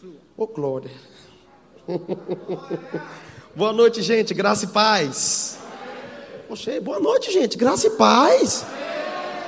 [0.00, 0.90] Ô, oh, glória.
[3.56, 4.32] boa noite, gente.
[4.32, 5.58] Graça e paz.
[6.82, 7.58] Boa noite, gente.
[7.58, 8.64] Graça e paz.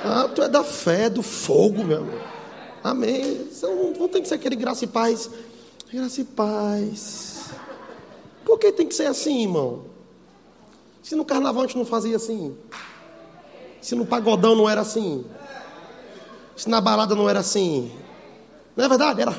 [0.03, 2.21] Ah, tu é da fé, do fogo, meu amor.
[2.83, 3.47] Amém.
[3.61, 5.29] Não, não tem que ser aquele graça e paz.
[5.91, 7.51] Graça e paz.
[8.43, 9.85] Por que tem que ser assim, irmão?
[11.01, 12.57] Se no carnaval a gente não fazia assim.
[13.81, 15.25] Se no pagodão não era assim.
[16.57, 17.91] Se na balada não era assim.
[18.75, 19.21] Não é verdade?
[19.21, 19.31] Era.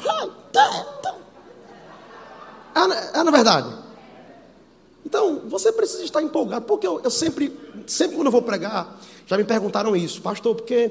[2.74, 3.82] É, é na verdade.
[5.04, 7.54] Então, você precisa estar empolgado, porque eu, eu, sempre,
[7.86, 10.90] sempre quando eu vou pregar, já me perguntaram isso, pastor, porque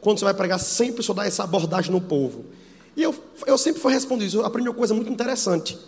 [0.00, 2.44] quando você vai pregar, sempre só dá essa abordagem no povo.
[2.96, 3.14] E eu,
[3.46, 5.78] eu sempre fui responder isso, eu aprendi uma coisa muito interessante.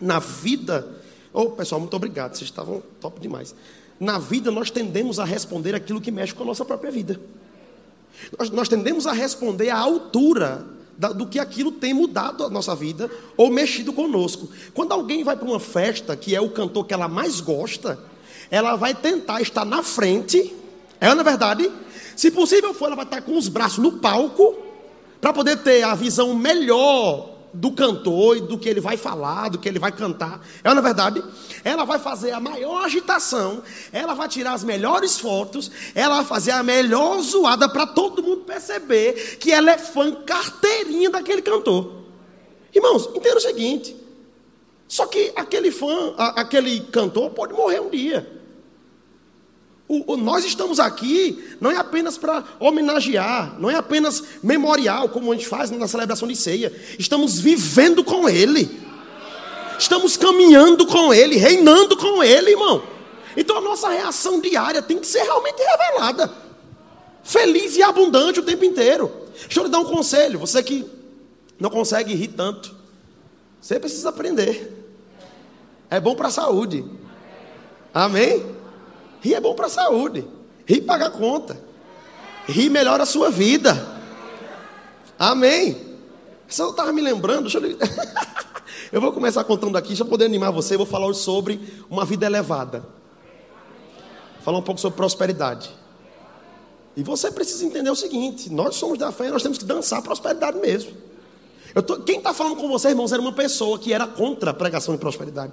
[0.00, 0.86] Na vida,
[1.32, 3.54] ô oh, pessoal, muito obrigado, vocês estavam top demais.
[3.98, 7.18] Na vida, nós tendemos a responder aquilo que mexe com a nossa própria vida.
[8.38, 10.64] Nós, nós tendemos a responder à altura
[10.98, 14.48] do que aquilo tem mudado a nossa vida ou mexido conosco.
[14.74, 17.98] Quando alguém vai para uma festa que é o cantor que ela mais gosta,
[18.50, 20.52] ela vai tentar estar na frente,
[21.00, 21.70] é na é verdade?
[22.16, 24.56] Se possível for, ela vai estar com os braços no palco
[25.20, 29.58] para poder ter a visão melhor do cantor e do que ele vai falar, do
[29.58, 30.40] que ele vai cantar.
[30.62, 31.22] É na verdade?
[31.64, 36.52] Ela vai fazer a maior agitação, ela vai tirar as melhores fotos, ela vai fazer
[36.52, 41.92] a melhor zoada para todo mundo perceber que ela é fã carteirinha daquele cantor.
[42.74, 43.96] Irmãos, entenda o seguinte:
[44.86, 48.37] só que aquele fã, aquele cantor pode morrer um dia.
[49.88, 55.32] O, o, nós estamos aqui não é apenas para homenagear, não é apenas memorial, como
[55.32, 56.70] a gente faz na celebração de ceia.
[56.98, 58.70] Estamos vivendo com Ele,
[59.78, 62.82] estamos caminhando com Ele, reinando com Ele, irmão.
[63.34, 66.30] Então a nossa reação diária tem que ser realmente revelada,
[67.24, 69.10] feliz e abundante o tempo inteiro.
[69.40, 70.84] Deixa eu lhe dar um conselho, você que
[71.58, 72.76] não consegue rir tanto,
[73.58, 74.74] você precisa aprender.
[75.88, 76.84] É bom para a saúde.
[77.94, 78.57] Amém?
[79.20, 80.24] Rir é bom para a saúde.
[80.66, 81.58] Rir paga conta.
[82.46, 83.98] Rir melhora a sua vida.
[85.18, 85.76] Amém.
[86.46, 87.76] Você eu estava me lembrando, deixa eu...
[88.92, 92.24] eu vou começar contando aqui, já poder animar você, eu vou falar sobre uma vida
[92.24, 92.84] elevada.
[94.40, 95.70] Falar um pouco sobre prosperidade.
[96.96, 100.02] E você precisa entender o seguinte: nós somos da fé, nós temos que dançar a
[100.02, 100.92] prosperidade mesmo.
[101.86, 104.94] Tô, quem está falando com você, irmãos, era uma pessoa que era contra a pregação
[104.94, 105.52] de prosperidade.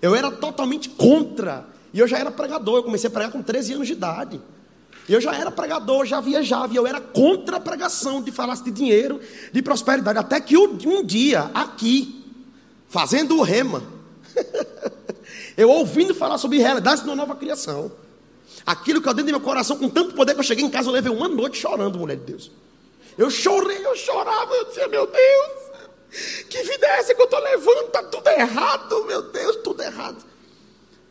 [0.00, 3.74] Eu era totalmente contra e eu já era pregador, eu comecei a pregar com 13
[3.74, 4.40] anos de idade.
[5.08, 8.70] Eu já era pregador, já viajava, e eu era contra a pregação de falar de
[8.70, 9.20] dinheiro,
[9.52, 10.18] de prosperidade.
[10.18, 12.24] Até que um dia, aqui,
[12.88, 13.82] fazendo o rema,
[15.56, 17.90] eu ouvindo falar sobre realidades de uma nova criação.
[18.64, 20.88] Aquilo que eu dentro do meu coração, com tanto poder que eu cheguei em casa,
[20.88, 22.50] eu levei uma noite chorando, mulher de Deus.
[23.18, 25.70] Eu chorei, eu chorava, eu dizia, meu Deus,
[26.48, 27.86] que vida é essa que eu estou levando?
[27.86, 30.29] Está tudo errado, meu Deus, tudo errado.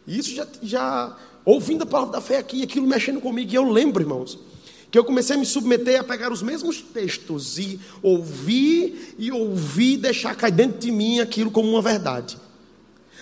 [0.09, 1.16] E isso já, já
[1.46, 4.40] ouvindo a palavra da fé aqui, aquilo mexendo comigo, e eu lembro, irmãos,
[4.90, 9.97] que eu comecei a me submeter a pegar os mesmos textos e ouvir e ouvir,
[9.97, 12.40] deixar cair dentro de mim aquilo como uma verdade.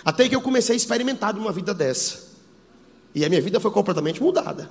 [0.02, 2.26] Até que eu comecei a experimentar uma vida dessa.
[3.14, 4.70] E a minha vida foi completamente mudada.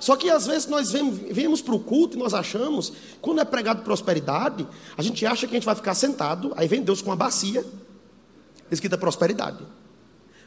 [0.00, 2.90] Só que às vezes nós vemos para o culto e nós achamos,
[3.20, 4.66] quando é pregado prosperidade,
[4.96, 7.62] a gente acha que a gente vai ficar sentado, aí vem Deus com uma bacia,
[8.70, 9.62] escrita prosperidade.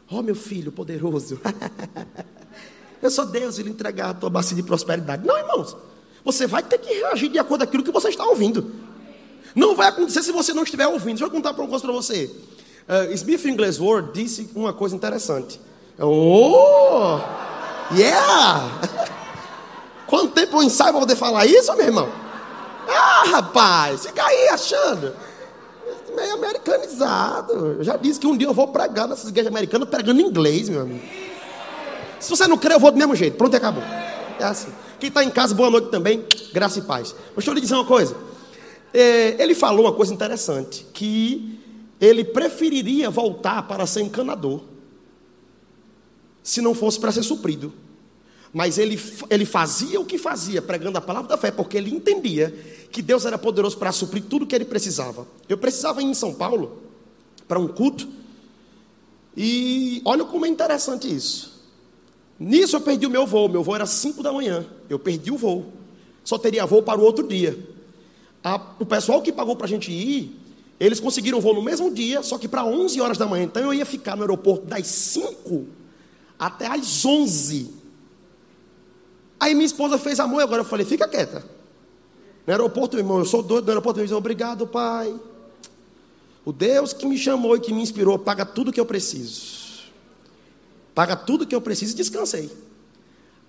[0.10, 1.40] Oh, meu filho poderoso.
[3.02, 5.26] Eu sou Deus e lhe entregar a tua bacia de prosperidade.
[5.26, 5.76] Não, irmãos.
[6.24, 8.74] Você vai ter que reagir de acordo com aquilo que você está ouvindo.
[9.56, 11.18] Não vai acontecer se você não estiver ouvindo.
[11.18, 12.32] Deixa eu contar uma coisa para você.
[12.88, 15.60] Uh, Smith Inglesworth disse uma coisa interessante.
[16.00, 17.20] Oh!
[17.96, 18.82] Yeah!
[20.08, 22.10] Quanto tempo eu ensaio para poder falar isso, meu irmão?
[22.88, 25.14] Ah, rapaz, fica aí achando
[26.18, 27.54] meio americanizado.
[27.78, 30.82] Eu já disse que um dia eu vou pregar nessas igrejas americanas pregando inglês, meu
[30.82, 31.06] amigo.
[32.20, 33.38] Se você não crê, eu vou do mesmo jeito.
[33.38, 33.84] Pronto, acabou.
[34.40, 34.72] É assim.
[35.00, 36.26] Quem está em casa, boa noite também.
[36.52, 37.14] Graça e paz.
[37.28, 38.16] Mas deixa eu lhe dizer uma coisa.
[38.92, 41.60] É, ele falou uma coisa interessante: que
[42.02, 44.62] ele preferiria voltar para ser encanador,
[46.42, 47.72] se não fosse para ser suprido.
[48.58, 49.00] Mas ele,
[49.30, 52.52] ele fazia o que fazia, pregando a palavra da fé, porque ele entendia
[52.92, 55.28] que Deus era poderoso para suprir tudo o que ele precisava.
[55.48, 56.82] Eu precisava ir em São Paulo
[57.48, 58.08] para um culto,
[59.36, 61.64] e olha como é interessante isso.
[62.40, 65.38] Nisso eu perdi o meu voo, meu voo era 5 da manhã, eu perdi o
[65.38, 65.72] voo,
[66.24, 67.56] só teria voo para o outro dia.
[68.44, 70.36] A, o pessoal que pagou para a gente ir,
[70.80, 73.44] eles conseguiram voo no mesmo dia, só que para 11 horas da manhã.
[73.44, 75.68] Então eu ia ficar no aeroporto das 5
[76.40, 77.77] até às 11
[79.40, 81.44] Aí minha esposa fez amor, agora eu falei, fica quieta.
[82.46, 85.14] No aeroporto, irmão, eu sou doido no aeroporto, eu disse, obrigado, pai.
[86.46, 89.84] O Deus que me chamou e que me inspirou paga tudo que eu preciso.
[90.96, 92.50] Paga tudo que eu preciso e descansei.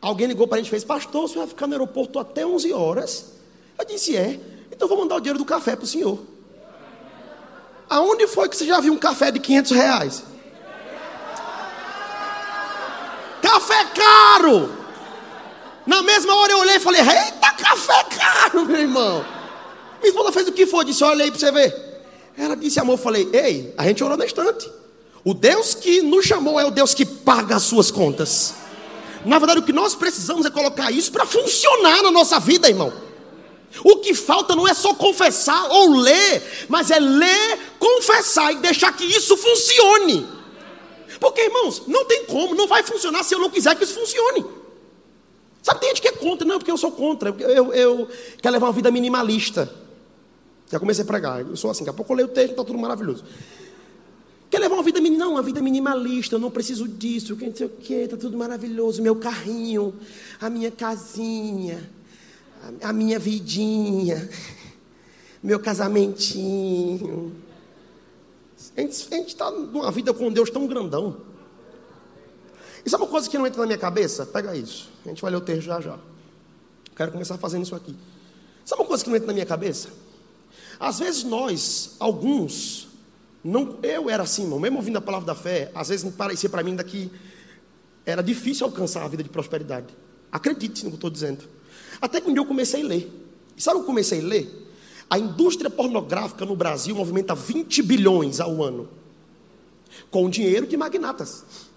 [0.01, 2.45] Alguém ligou para a gente e fez, pastor, o senhor vai ficar no aeroporto até
[2.45, 3.33] 11 horas.
[3.79, 4.41] Eu disse, é.
[4.71, 6.19] Então vou mandar o dinheiro do café para o senhor.
[7.89, 10.25] Aonde foi que você já viu um café de 500 reais?
[13.41, 14.78] Café caro!
[15.89, 19.25] Na mesma hora eu olhei e falei, eita, café caro, meu irmão.
[19.99, 20.85] Minha esposa fez o que foi?
[20.85, 21.75] Disse, olha aí para você ver.
[22.37, 24.71] Ela disse, amor, eu falei, ei, a gente orou na estante.
[25.25, 28.53] O Deus que nos chamou é o Deus que paga as suas contas.
[29.25, 32.93] Na verdade, o que nós precisamos é colocar isso para funcionar na nossa vida, irmão.
[33.83, 38.93] O que falta não é só confessar ou ler, mas é ler, confessar e deixar
[38.93, 40.29] que isso funcione.
[41.19, 44.58] Porque, irmãos, não tem como, não vai funcionar se eu não quiser que isso funcione.
[45.69, 48.09] Sabe, tem gente que é contra, não, porque eu sou contra, eu, eu,
[48.41, 49.71] quero levar uma vida minimalista.
[50.71, 52.65] Já comecei a pregar, eu sou assim, daqui a pouco eu leio o texto, está
[52.65, 53.23] tudo maravilhoso.
[54.49, 57.67] Quer levar uma vida não, uma vida minimalista, eu não preciso disso, que não sei
[57.67, 59.95] o que, está tudo maravilhoso, meu carrinho,
[60.41, 61.91] a minha casinha,
[62.81, 64.27] a minha vidinha,
[65.43, 67.31] meu casamentinho.
[68.75, 71.28] A gente está numa vida com Deus tão grandão.
[72.89, 74.25] E sabe uma coisa que não entra na minha cabeça?
[74.25, 74.89] Pega isso.
[75.05, 75.99] A gente vai ler o texto já já.
[76.97, 77.95] Quero começar fazendo isso aqui.
[78.65, 79.91] Sabe uma coisa que não entra na minha cabeça?
[80.81, 82.89] Às vezes nós, alguns,
[83.45, 86.75] não, eu era assim, mesmo ouvindo a palavra da fé, às vezes parecia para mim
[86.75, 87.13] daqui
[88.07, 89.95] era difícil alcançar a vida de prosperidade.
[90.33, 91.45] Acredite no que eu estou dizendo.
[92.01, 93.13] Até que um dia eu comecei a ler.
[93.55, 94.73] E sabe o que eu comecei a ler?
[95.11, 98.89] A indústria pornográfica no Brasil movimenta 20 bilhões ao ano.
[100.11, 101.68] Com dinheiro de magnatas.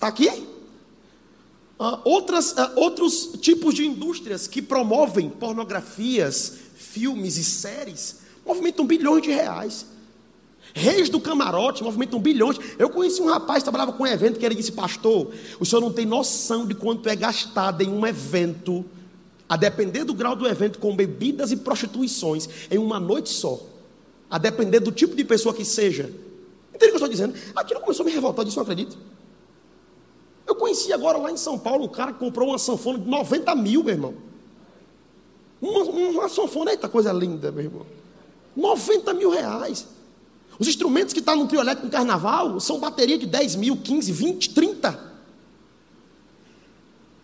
[0.00, 0.30] Está aqui?
[1.78, 9.20] Uh, outras, uh, outros tipos de indústrias que promovem pornografias, filmes e séries movimentam bilhões
[9.20, 9.84] de reais.
[10.72, 12.58] Reis do camarote movimentam bilhões.
[12.78, 15.82] Eu conheci um rapaz que trabalhava com um evento que ele disse: Pastor, o senhor
[15.82, 18.82] não tem noção de quanto é gastado em um evento,
[19.46, 23.60] a depender do grau do evento, com bebidas e prostituições, em uma noite só.
[24.30, 26.04] A depender do tipo de pessoa que seja.
[26.74, 27.34] Entende o que eu estou dizendo?
[27.54, 28.96] Aquilo começou a me revoltar, eu disse: Não acredito.
[30.50, 33.54] Eu conheci agora lá em São Paulo um cara que comprou uma sanfona de 90
[33.54, 34.14] mil, meu irmão.
[35.62, 37.86] Uma, uma sanfona, eita coisa linda, meu irmão.
[38.56, 39.86] 90 mil reais.
[40.58, 43.76] Os instrumentos que estão tá no trio elétrico no carnaval são bateria de 10 mil,
[43.76, 45.12] 15, 20, 30.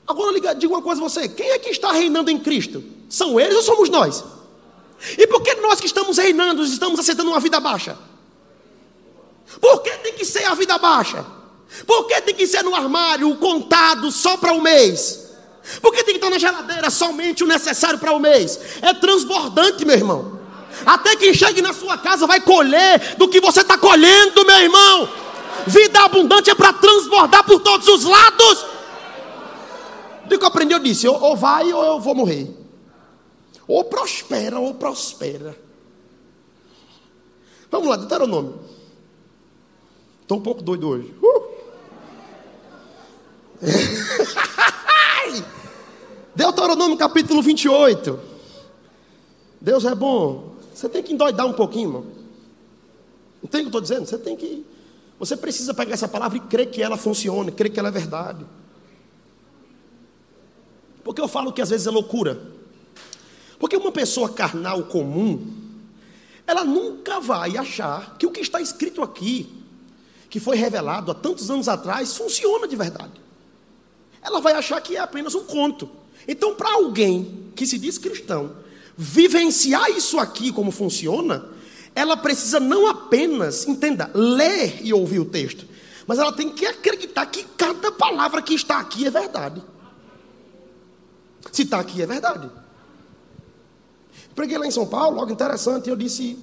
[0.07, 2.85] Agora liga, diga uma coisa a você: quem é que está reinando em Cristo?
[3.09, 4.23] São eles ou somos nós?
[5.19, 7.99] E por que nós que estamos reinando estamos aceitando uma vida baixa?
[9.61, 11.35] Por que tem que ser a vida baixa?
[11.85, 15.27] Por que tem que ser no armário, contado só para o um mês?
[15.83, 18.59] Por que tem que estar na geladeira somente o necessário para o um mês?
[18.81, 20.41] É transbordante, meu irmão.
[20.85, 25.09] Até quem chegue na sua casa vai colher do que você está colhendo, meu irmão.
[25.67, 28.67] Vida abundante é para transbordar por todos os lados.
[30.27, 32.49] Do que eu aprendi, eu disse: ou, ou vai ou eu vou morrer.
[33.67, 35.59] Ou prospera ou prospera.
[37.71, 38.61] Vamos lá, Deuteronômio.
[40.23, 41.15] Estou um pouco doido hoje.
[41.23, 41.46] Uh!
[46.35, 48.19] Deuteronômio capítulo 28.
[49.61, 50.55] Deus é bom.
[50.75, 52.07] Você tem que endoidar um pouquinho, irmão.
[53.43, 54.07] Não tem o que eu estou dizendo?
[54.07, 54.65] Você tem que.
[55.19, 58.45] Você precisa pegar essa palavra e crer que ela funcione, crer que ela é verdade.
[61.03, 62.39] Porque eu falo que às vezes é loucura.
[63.59, 65.47] Porque uma pessoa carnal comum,
[66.47, 69.51] ela nunca vai achar que o que está escrito aqui,
[70.29, 73.26] que foi revelado há tantos anos atrás, funciona de verdade.
[74.23, 75.89] Ela vai achar que é apenas um conto.
[76.27, 78.57] Então, para alguém que se diz cristão,
[78.97, 81.47] vivenciar isso aqui como funciona,
[81.95, 85.67] ela precisa não apenas, entenda, ler e ouvir o texto,
[86.07, 89.63] mas ela tem que acreditar que cada palavra que está aqui é verdade.
[91.53, 92.51] Se está aqui é verdade.
[94.35, 96.39] Preguei lá em São Paulo, algo interessante, eu disse,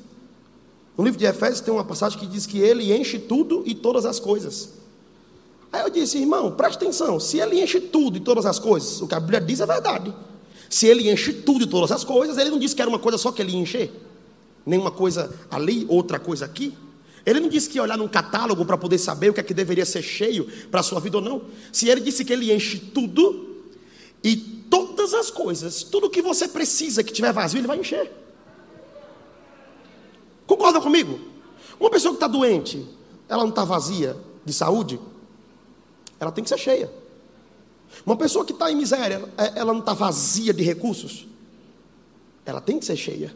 [0.97, 4.05] no livro de Efésios tem uma passagem que diz que ele enche tudo e todas
[4.05, 4.82] as coisas.
[5.73, 9.07] Aí eu disse, irmão, preste atenção, se ele enche tudo e todas as coisas, o
[9.07, 10.13] que a Bíblia diz é verdade.
[10.69, 13.17] Se ele enche tudo e todas as coisas, ele não disse que era uma coisa
[13.17, 13.91] só que ele ia encher.
[14.63, 16.77] Nem uma coisa ali, outra coisa aqui.
[17.25, 19.53] Ele não disse que ia olhar num catálogo para poder saber o que é que
[19.53, 21.41] deveria ser cheio para a sua vida ou não.
[21.71, 23.63] Se ele disse que ele enche tudo
[24.23, 28.11] e todas as coisas, tudo que você precisa que tiver vazio, ele vai encher.
[30.45, 31.19] Concorda comigo?
[31.79, 32.85] Uma pessoa que está doente,
[33.27, 34.15] ela não está vazia
[34.45, 34.99] de saúde,
[36.19, 36.91] ela tem que ser cheia.
[38.05, 41.27] Uma pessoa que está em miséria, é, ela não está vazia de recursos?
[42.45, 43.35] Ela tem que ser cheia.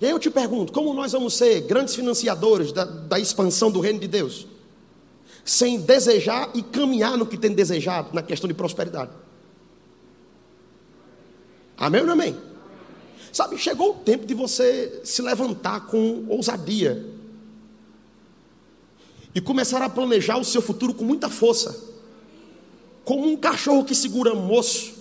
[0.00, 3.80] E aí eu te pergunto: como nós vamos ser grandes financiadores da, da expansão do
[3.80, 4.46] reino de Deus?
[5.44, 9.10] Sem desejar e caminhar no que tem desejado na questão de prosperidade.
[11.76, 12.36] Amém ou não amém?
[13.32, 17.09] Sabe, chegou o tempo de você se levantar com ousadia
[19.34, 21.88] e começar a planejar o seu futuro com muita força,
[23.04, 24.98] como um cachorro que segura moço.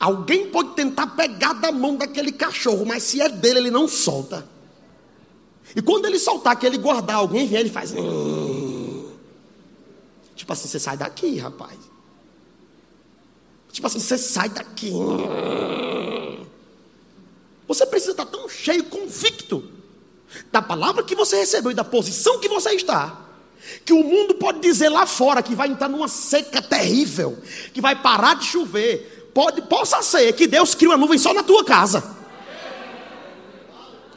[0.00, 4.46] Alguém pode tentar pegar da mão daquele cachorro, mas se é dele, ele não solta.
[5.74, 7.92] E quando ele soltar, que ele guardar, alguém vem, ele faz.
[10.34, 11.78] Tipo assim, você sai daqui, rapaz.
[13.70, 14.90] Tipo assim, você sai daqui.
[17.68, 19.70] Você precisa estar tão cheio, convicto
[20.50, 23.25] da palavra que você recebeu e da posição que você está,
[23.84, 27.38] que o mundo pode dizer lá fora que vai entrar numa seca terrível,
[27.72, 29.30] que vai parar de chover.
[29.34, 32.16] Pode, possa ser que Deus crie uma nuvem só na tua casa.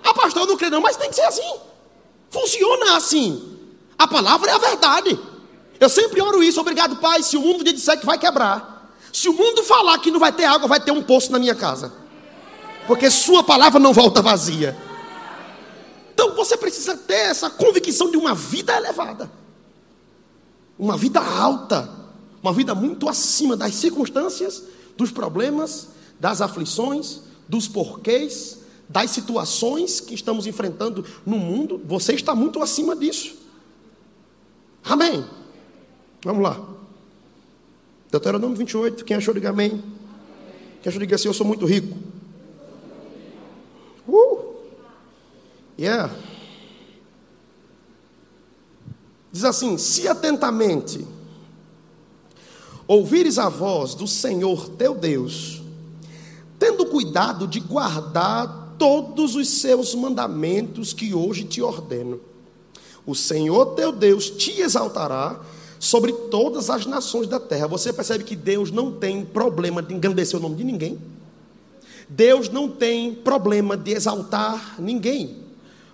[0.03, 1.59] Ah, pastor, eu não creio não, mas tem que ser assim.
[2.29, 3.57] Funciona assim.
[3.97, 5.19] A palavra é a verdade.
[5.79, 7.21] Eu sempre oro isso, obrigado, Pai.
[7.21, 10.45] Se o mundo disser que vai quebrar, se o mundo falar que não vai ter
[10.45, 11.93] água, vai ter um poço na minha casa.
[12.87, 14.77] Porque sua palavra não volta vazia.
[16.13, 19.31] Então você precisa ter essa convicção de uma vida elevada,
[20.79, 21.89] uma vida alta,
[22.41, 24.63] uma vida muito acima das circunstâncias,
[24.95, 27.19] dos problemas, das aflições,
[27.49, 31.81] dos porquês, das situações que estamos enfrentando no mundo.
[31.85, 33.35] Você está muito acima disso.
[34.83, 35.25] Amém.
[36.23, 36.59] Vamos lá.
[38.09, 39.03] Deuteronômio 28.
[39.03, 39.83] Quem achou, diga amém.
[40.81, 41.95] Quem achou, diga assim: Eu sou muito rico.
[44.07, 44.55] Uh!
[45.77, 46.13] Yeah.
[49.31, 51.05] Diz assim: se atentamente
[52.87, 55.61] ouvires a voz do Senhor teu Deus,
[56.57, 62.19] tendo cuidado de guardar todos os seus mandamentos que hoje te ordeno,
[63.05, 65.39] o Senhor teu Deus te exaltará
[65.79, 67.67] sobre todas as nações da terra.
[67.67, 70.99] Você percebe que Deus não tem problema de engrandecer o nome de ninguém.
[72.09, 75.48] Deus não tem problema de exaltar ninguém.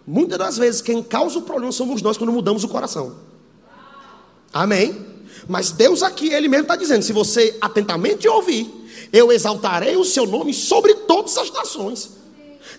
[0.07, 3.15] Muitas das vezes quem causa o problema somos nós quando mudamos o coração.
[4.53, 5.05] Amém?
[5.47, 8.71] Mas Deus aqui, Ele mesmo está dizendo: se você atentamente ouvir,
[9.11, 12.11] eu exaltarei o seu nome sobre todas as nações.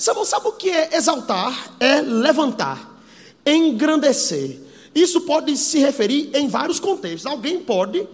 [0.07, 1.75] Não sabe o que é exaltar?
[1.81, 3.01] É levantar,
[3.45, 4.61] engrandecer.
[4.95, 7.27] Isso pode se referir em vários contextos.
[7.27, 8.07] Alguém pode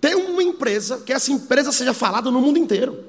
[0.00, 3.04] ter uma empresa, que essa empresa seja falada no mundo inteiro.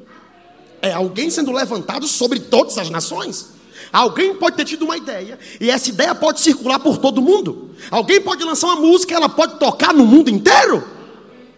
[0.82, 3.48] É alguém sendo levantado sobre todas as nações.
[3.94, 7.70] Alguém pode ter tido uma ideia e essa ideia pode circular por todo mundo.
[7.92, 10.84] Alguém pode lançar uma música, ela pode tocar no mundo inteiro.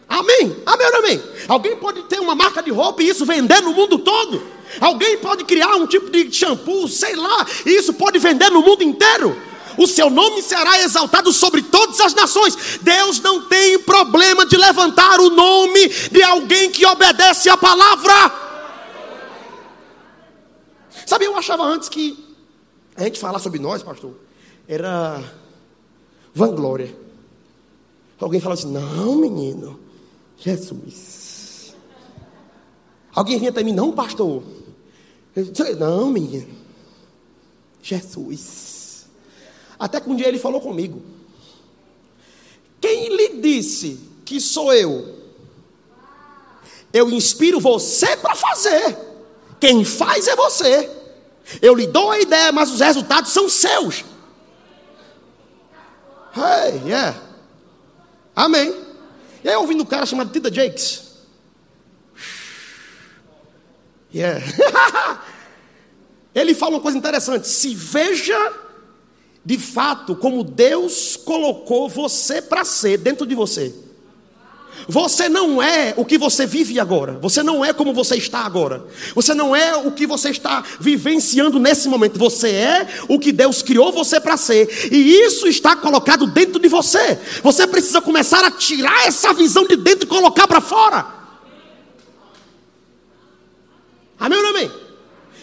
[0.07, 0.53] Amém?
[0.65, 1.23] Amém ou amém?
[1.47, 4.43] Alguém pode ter uma marca de roupa e isso vender no mundo todo.
[4.81, 8.83] Alguém pode criar um tipo de shampoo, sei lá, e isso pode vender no mundo
[8.83, 9.41] inteiro.
[9.77, 12.79] O seu nome será exaltado sobre todas as nações.
[12.81, 18.43] Deus não tem problema de levantar o nome de alguém que obedece a palavra.
[21.05, 22.24] Sabe, eu achava antes que
[22.95, 24.13] a gente falar sobre nós, pastor,
[24.67, 25.21] era
[26.33, 26.95] vanglória.
[28.19, 29.79] Alguém fala assim: não, menino,
[30.37, 31.75] Jesus.
[33.13, 34.43] Alguém vinha até mim: não, pastor.
[35.35, 36.47] Eu, não, menino,
[37.81, 39.07] Jesus.
[39.77, 41.01] Até que um dia ele falou comigo:
[42.79, 45.15] quem lhe disse que sou eu?
[46.93, 48.97] Eu inspiro você para fazer.
[49.59, 50.89] Quem faz é você.
[51.61, 54.03] Eu lhe dou a ideia, mas os resultados são seus.
[56.35, 57.17] Hey, yeah.
[58.35, 58.75] Amém.
[59.43, 61.03] E aí, ouvindo um cara chamado Tita Jakes.
[64.13, 64.43] Yeah.
[66.33, 67.47] Ele fala uma coisa interessante.
[67.47, 68.53] Se veja
[69.45, 73.73] de fato como Deus colocou você para ser dentro de você.
[74.87, 77.13] Você não é o que você vive agora.
[77.21, 78.85] Você não é como você está agora.
[79.15, 82.19] Você não é o que você está vivenciando nesse momento.
[82.19, 84.69] Você é o que Deus criou você para ser.
[84.91, 87.19] E isso está colocado dentro de você.
[87.41, 91.05] Você precisa começar a tirar essa visão de dentro e colocar para fora.
[94.19, 94.71] Amém ou não amém?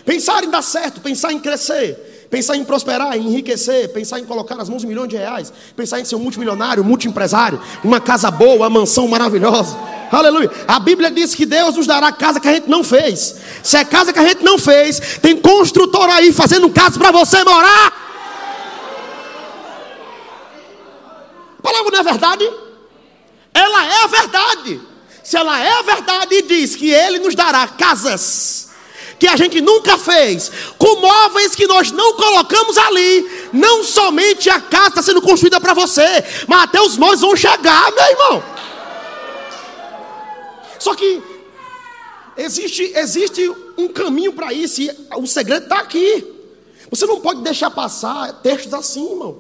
[0.04, 4.54] Pensar em dar certo, pensar em crescer pensar em prosperar, em enriquecer, pensar em colocar
[4.54, 8.56] nas mãos um milhão de reais, pensar em ser um multimilionário, multiempresário, uma casa boa,
[8.56, 9.76] uma mansão maravilhosa.
[10.10, 10.50] Aleluia.
[10.66, 13.36] A Bíblia diz que Deus nos dará casa que a gente não fez.
[13.62, 17.44] Se é casa que a gente não fez, tem construtor aí fazendo casa para você
[17.44, 17.92] morar.
[21.58, 22.50] A palavra não é verdade?
[23.52, 24.80] Ela é a verdade.
[25.22, 28.71] Se ela é a verdade diz que Ele nos dará casas
[29.22, 34.60] que a gente nunca fez, com móveis que nós não colocamos ali, não somente a
[34.60, 38.42] casa está sendo construída para você, mas até os móveis vão chegar, meu irmão.
[40.76, 41.22] Só que
[42.36, 43.48] existe, existe
[43.78, 46.26] um caminho para isso, e o segredo está aqui.
[46.90, 49.38] Você não pode deixar passar textos assim, irmão.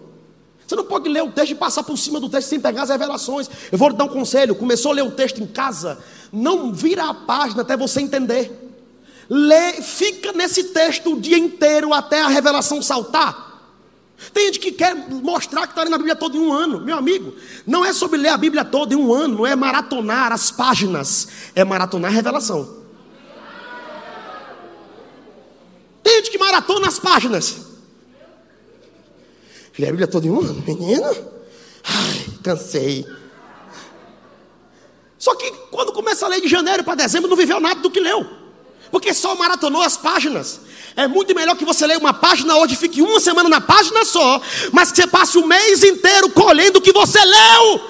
[0.64, 2.90] Você não pode ler o texto e passar por cima do texto sem pegar as
[2.90, 3.50] revelações.
[3.72, 5.98] Eu vou lhe dar um conselho: começou a ler o texto em casa,
[6.32, 8.61] não vira a página até você entender.
[9.34, 13.62] Lê, fica nesse texto o dia inteiro até a revelação saltar.
[14.30, 16.82] Tem gente que quer mostrar que está lendo a Bíblia toda em um ano.
[16.82, 17.34] Meu amigo,
[17.66, 21.28] não é sobre ler a Bíblia toda em um ano, não é maratonar as páginas,
[21.54, 22.82] é maratonar a revelação.
[26.02, 27.56] Tem gente que maratona as páginas.
[29.78, 31.08] Lê a Bíblia todo um ano, menino.
[31.82, 33.06] Ai, cansei.
[35.16, 37.98] Só que quando começa a ler de janeiro para dezembro, não viveu nada do que
[37.98, 38.41] leu.
[38.92, 40.60] Porque só maratonou as páginas.
[40.94, 44.40] É muito melhor que você leia uma página hoje, fique uma semana na página só,
[44.70, 47.80] mas que você passe o mês inteiro colhendo o que você leu.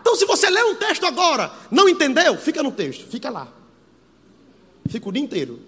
[0.00, 3.46] Então, se você lê um texto agora, não entendeu, fica no texto, fica lá.
[4.88, 5.60] Fica o dia inteiro.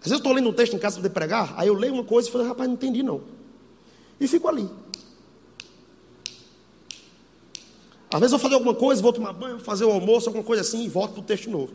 [0.00, 2.04] Às vezes eu estou lendo um texto em casa para pregar, aí eu leio uma
[2.04, 3.20] coisa e falo, rapaz, não entendi não.
[4.20, 4.70] E fico ali.
[8.12, 10.84] Às vezes eu fazer alguma coisa, vou tomar banho, fazer o almoço, alguma coisa assim,
[10.84, 11.74] e volto para o texto novo.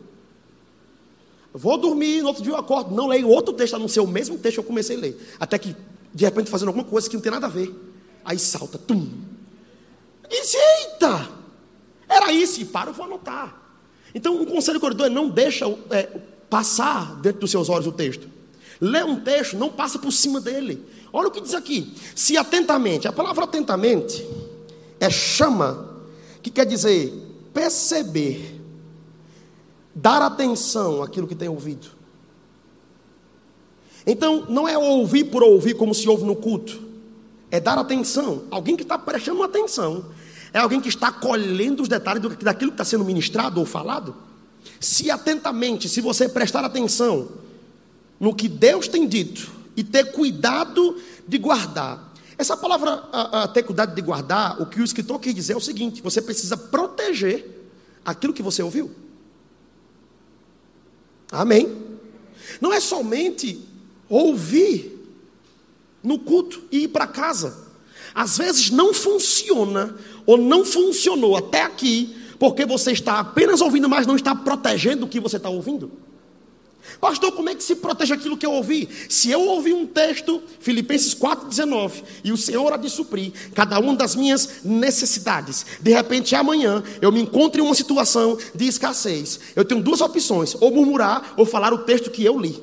[1.53, 4.07] Vou dormir, no outro dia eu acordo, não leio outro texto, a não ser o
[4.07, 5.35] mesmo texto que eu comecei a ler.
[5.39, 5.75] Até que,
[6.13, 7.73] de repente, fazendo alguma coisa que não tem nada a ver.
[8.23, 9.07] Aí salta, tum.
[10.29, 11.29] E disse, eita!
[12.07, 13.61] Era isso, e para, eu vou anotar.
[14.13, 16.03] Então, um conselho dou é não deixa é,
[16.49, 18.27] passar dentro dos seus olhos o texto.
[18.79, 20.83] Lê um texto, não passa por cima dele.
[21.13, 21.93] Olha o que diz aqui.
[22.15, 24.25] Se atentamente, a palavra atentamente
[24.99, 26.01] é chama,
[26.41, 27.13] que quer dizer
[27.53, 28.60] perceber,
[29.93, 31.87] dar atenção àquilo que tem ouvido.
[34.05, 36.81] Então, não é ouvir por ouvir como se ouve no culto,
[37.51, 38.43] é dar atenção.
[38.49, 40.05] Alguém que está prestando atenção,
[40.53, 44.15] é alguém que está colhendo os detalhes daquilo que está sendo ministrado ou falado.
[44.79, 47.29] Se atentamente, se você prestar atenção
[48.19, 52.11] no que Deus tem dito e ter cuidado de guardar.
[52.37, 55.57] Essa palavra, a, a, ter cuidado de guardar, o que o escritor quer dizer é
[55.57, 57.67] o seguinte: você precisa proteger
[58.03, 58.91] aquilo que você ouviu.
[61.31, 61.77] Amém?
[62.59, 63.59] Não é somente
[64.09, 64.99] ouvir
[66.03, 67.69] no culto e ir para casa.
[68.13, 74.07] Às vezes não funciona ou não funcionou até aqui porque você está apenas ouvindo, mas
[74.07, 75.91] não está protegendo o que você está ouvindo.
[76.99, 78.89] Pastor, como é que se protege aquilo que eu ouvi?
[79.09, 83.95] Se eu ouvi um texto, Filipenses 4,19, e o Senhor há de suprir cada uma
[83.95, 85.65] das minhas necessidades.
[85.79, 89.39] De repente, amanhã, eu me encontro em uma situação de escassez.
[89.55, 92.61] Eu tenho duas opções: ou murmurar, ou falar o texto que eu li.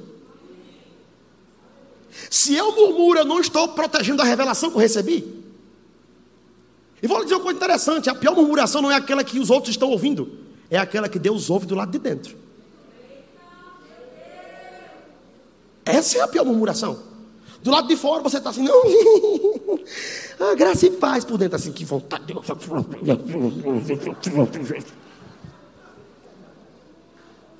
[2.30, 5.38] Se eu murmuro, eu não estou protegendo a revelação que eu recebi.
[7.02, 9.50] E vou lhe dizer uma coisa interessante: a pior murmuração não é aquela que os
[9.50, 10.38] outros estão ouvindo,
[10.70, 12.47] é aquela que Deus ouve do lado de dentro.
[15.88, 16.98] Essa é a pior murmuração.
[17.62, 18.82] Do lado de fora você está assim, não,
[20.38, 22.32] ah, graça e paz por dentro, assim, que vontade.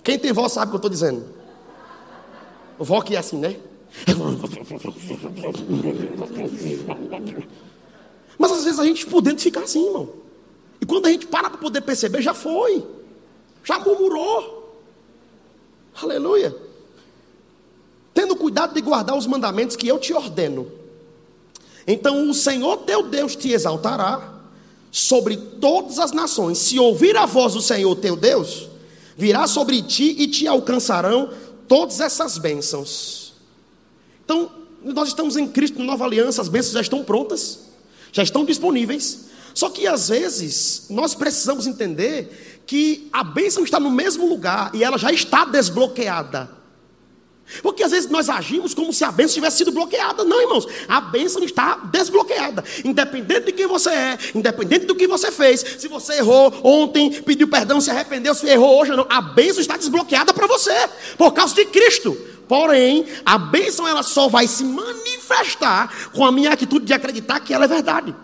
[0.03, 1.25] Quem tem voz sabe o que eu estou dizendo.
[2.79, 3.57] O vó que é assim, né?
[8.39, 10.09] Mas às vezes a gente por dentro fica assim, irmão.
[10.81, 12.87] E quando a gente para para poder perceber, já foi.
[13.65, 14.81] Já murmurou.
[16.01, 16.68] Aleluia.
[18.19, 20.67] Tendo cuidado de guardar os mandamentos que eu te ordeno.
[21.87, 24.35] Então o Senhor teu Deus te exaltará
[24.91, 26.59] sobre todas as nações.
[26.59, 28.69] Se ouvir a voz do Senhor teu Deus,
[29.17, 31.31] virá sobre ti e te alcançarão
[31.69, 33.35] todas essas bênçãos.
[34.25, 34.51] Então,
[34.83, 37.69] nós estamos em Cristo, nova aliança, as bênçãos já estão prontas
[38.11, 39.27] já estão disponíveis.
[39.55, 44.83] Só que às vezes nós precisamos entender que a bênção está no mesmo lugar e
[44.83, 46.59] ela já está desbloqueada.
[47.63, 50.25] Porque às vezes nós agimos como se a bênção tivesse sido bloqueada.
[50.25, 52.63] Não, irmãos, a bênção está desbloqueada.
[52.85, 57.49] Independente de quem você é, independente do que você fez, se você errou ontem, pediu
[57.49, 60.75] perdão, se arrependeu, se errou hoje, não, a bênção está desbloqueada para você,
[61.17, 62.17] por causa de Cristo.
[62.47, 67.53] Porém, a bênção ela só vai se manifestar com a minha atitude de acreditar que
[67.53, 68.15] ela é verdade.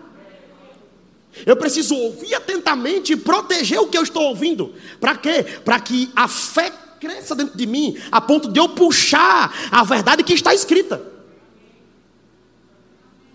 [1.45, 4.73] Eu preciso ouvir atentamente e proteger o que eu estou ouvindo.
[4.99, 5.45] Para quê?
[5.65, 6.71] Para que a fé
[7.05, 11.05] cresça dentro de mim, a ponto de eu puxar a verdade que está escrita.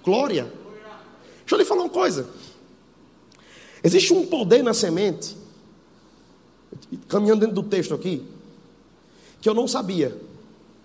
[0.02, 0.52] Glória.
[1.40, 2.28] Deixa eu lhe falar uma coisa.
[3.82, 5.36] Existe um poder na semente,
[7.08, 8.26] caminhando dentro do texto aqui,
[9.40, 10.20] que eu não sabia.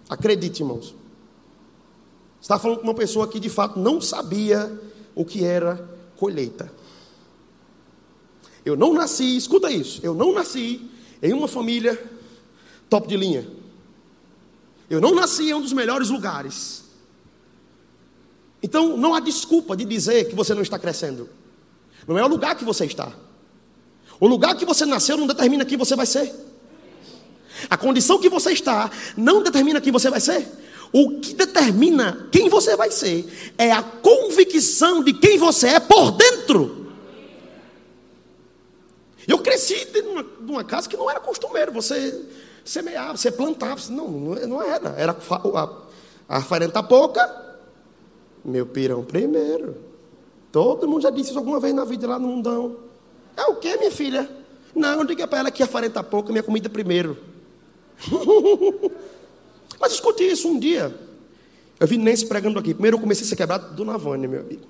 [0.08, 0.94] Acredite, irmãos.
[2.40, 4.72] Está falando com uma pessoa que de fato não sabia
[5.16, 6.72] o que era colheita.
[8.64, 10.90] Eu não nasci, escuta isso, eu não nasci
[11.22, 12.15] em uma família
[12.90, 13.48] top de linha.
[14.90, 16.84] Eu não nasci em um dos melhores lugares.
[18.62, 21.30] Então não há desculpa de dizer que você não está crescendo.
[22.08, 23.12] Não é o lugar que você está.
[24.20, 26.34] O lugar que você nasceu não determina quem você vai ser.
[27.70, 30.48] A condição que você está não determina quem você vai ser.
[30.92, 36.12] O que determina quem você vai ser é a convicção de quem você é por
[36.12, 36.94] dentro.
[39.28, 41.72] Eu cresci numa, numa casa que não era costumeiro.
[41.72, 42.24] Você
[42.66, 43.80] semeava, você plantava.
[43.90, 44.90] Não, não era.
[44.98, 47.58] Era a, a farenta pouca,
[48.44, 49.78] meu pirão primeiro.
[50.52, 52.78] Todo mundo já disse isso alguma vez na vida lá no mundão.
[53.38, 54.30] É o que, minha filha?
[54.74, 57.18] Não, diga para ela que a farenta pouca, minha comida primeiro.
[59.80, 60.94] Mas escute isso um dia.
[61.80, 62.74] Eu vi Nancy pregando aqui.
[62.74, 64.66] Primeiro eu comecei a ser quebrado do Navânia, meu amigo.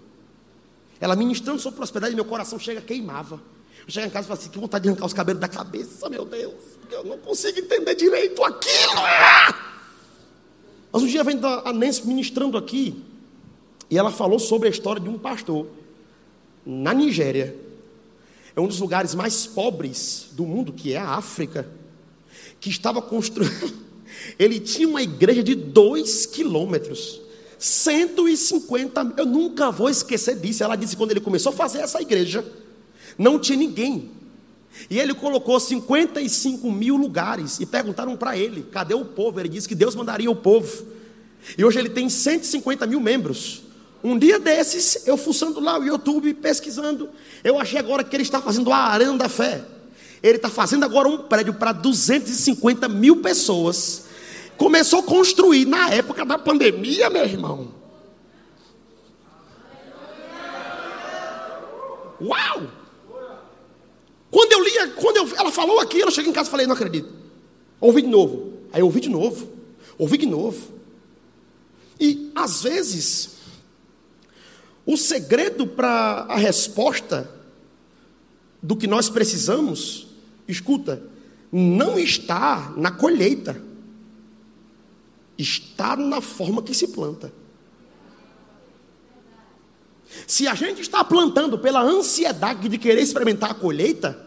[1.00, 3.40] Ela ministrando sobre prosperidade, meu coração chega, queimava.
[3.88, 6.10] Eu chego em casa e falo assim: que vontade de arrancar os cabelos da cabeça,
[6.10, 6.75] meu Deus.
[6.86, 9.02] Porque eu não consigo entender direito aquilo.
[10.92, 13.04] Mas um dia vem a Nancy ministrando aqui.
[13.90, 15.66] E ela falou sobre a história de um pastor
[16.64, 17.56] na Nigéria.
[18.56, 21.68] É um dos lugares mais pobres do mundo, que é a África
[22.60, 23.84] que estava construindo.
[24.38, 27.20] Ele tinha uma igreja de dois quilômetros.
[27.58, 30.64] 150, eu nunca vou esquecer disso.
[30.64, 32.46] Ela disse quando ele começou a fazer essa igreja,
[33.18, 34.12] não tinha ninguém.
[34.90, 39.40] E ele colocou 55 mil lugares e perguntaram para ele: cadê o povo?
[39.40, 40.86] Ele disse que Deus mandaria o povo.
[41.58, 43.64] E hoje ele tem 150 mil membros.
[44.04, 47.10] Um dia desses, eu fuçando lá o YouTube, pesquisando,
[47.44, 49.64] eu achei agora que ele está fazendo a Arena da Fé.
[50.22, 54.06] Ele está fazendo agora um prédio para 250 mil pessoas.
[54.58, 57.74] Começou a construir na época da pandemia, meu irmão.
[62.22, 62.85] Uau!
[64.36, 66.76] Quando eu li, quando eu, ela falou aqui, eu cheguei em casa e falei, não
[66.76, 67.08] acredito.
[67.80, 68.52] Ouvi de novo.
[68.74, 69.48] Aí eu ouvi de novo.
[69.98, 70.74] Ouvi de novo.
[71.98, 73.38] E às vezes,
[74.86, 77.32] o segredo para a resposta
[78.62, 80.08] do que nós precisamos
[80.46, 81.02] escuta,
[81.50, 83.64] não está na colheita,
[85.38, 87.32] está na forma que se planta.
[90.28, 94.25] Se a gente está plantando pela ansiedade de querer experimentar a colheita,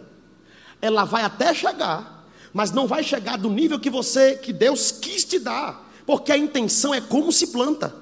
[0.80, 5.24] ela vai até chegar, mas não vai chegar do nível que você, que Deus quis
[5.24, 7.94] te dar, porque a intenção é como se planta.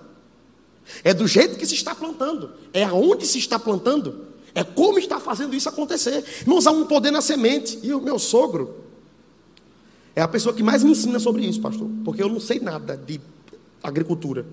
[1.03, 4.27] É do jeito que se está plantando, é aonde se está plantando.
[4.55, 6.25] É como está fazendo isso acontecer.
[6.41, 7.79] Irmãos, há um poder na semente.
[7.83, 8.87] E o meu sogro
[10.15, 11.87] é a pessoa que mais me ensina sobre isso, pastor.
[12.03, 13.21] Porque eu não sei nada de
[13.83, 14.47] agricultura.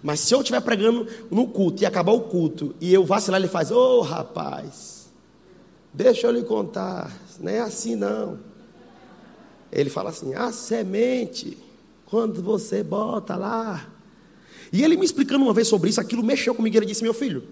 [0.00, 3.48] Mas se eu estiver pregando no culto e acabar o culto e eu vacilar, ele
[3.48, 5.10] faz: Ô oh, rapaz,
[5.92, 8.38] deixa eu lhe contar, não é assim não.
[9.72, 11.58] Ele fala assim: a semente,
[12.06, 13.86] quando você bota lá.
[14.72, 16.76] E ele me explicando uma vez sobre isso, aquilo mexeu comigo.
[16.76, 17.42] Ele disse: Meu filho,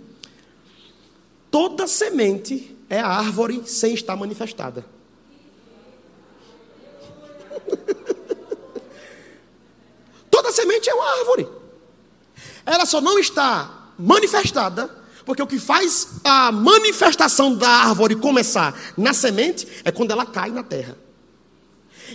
[1.50, 4.84] Toda semente é a árvore sem estar manifestada.
[10.30, 11.48] Toda semente é uma árvore.
[12.66, 14.94] Ela só não está manifestada,
[15.28, 20.48] porque o que faz a manifestação da árvore começar na semente é quando ela cai
[20.48, 20.96] na terra.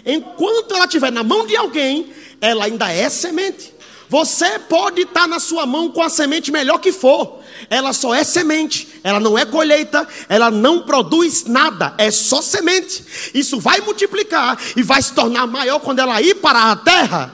[0.04, 3.71] Enquanto ela estiver na mão de alguém, ela ainda é semente.
[4.10, 8.23] Você pode estar na sua mão com a semente melhor que for, ela só é
[8.23, 13.06] semente, ela não é colheita, ela não produz nada, é só semente.
[13.32, 17.32] Isso vai multiplicar e vai se tornar maior quando ela ir para a terra.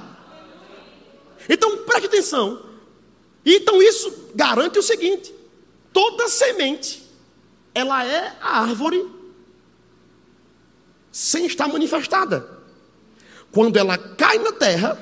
[1.47, 2.63] Então preste atenção.
[3.45, 5.38] Então isso garante o seguinte:
[5.93, 7.03] toda semente,
[7.73, 9.05] ela é a árvore
[11.11, 12.47] sem estar manifestada.
[13.51, 14.97] Quando ela cai na terra,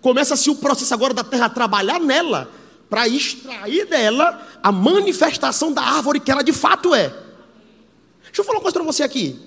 [0.00, 2.50] começa-se o processo agora da terra trabalhar nela
[2.90, 7.08] para extrair dela a manifestação da árvore que ela de fato é.
[8.24, 9.38] Deixa eu falar uma coisa para você aqui.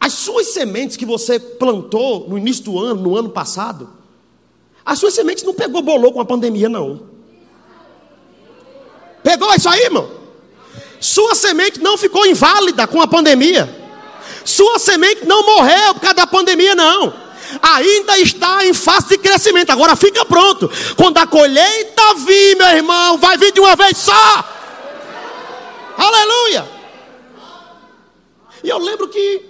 [0.00, 3.90] As suas sementes que você plantou no início do ano, no ano passado,
[4.84, 7.13] as suas sementes não pegou bolou com a pandemia, não.
[9.24, 10.08] Pegou isso aí, irmão?
[11.00, 13.68] Sua semente não ficou inválida com a pandemia.
[14.44, 17.24] Sua semente não morreu por causa da pandemia, não
[17.62, 19.70] ainda está em fase de crescimento.
[19.70, 20.70] Agora fica pronto.
[20.96, 24.44] Quando a colheita vir, meu irmão, vai vir de uma vez só.
[25.96, 26.68] Aleluia.
[28.62, 29.42] E eu lembro que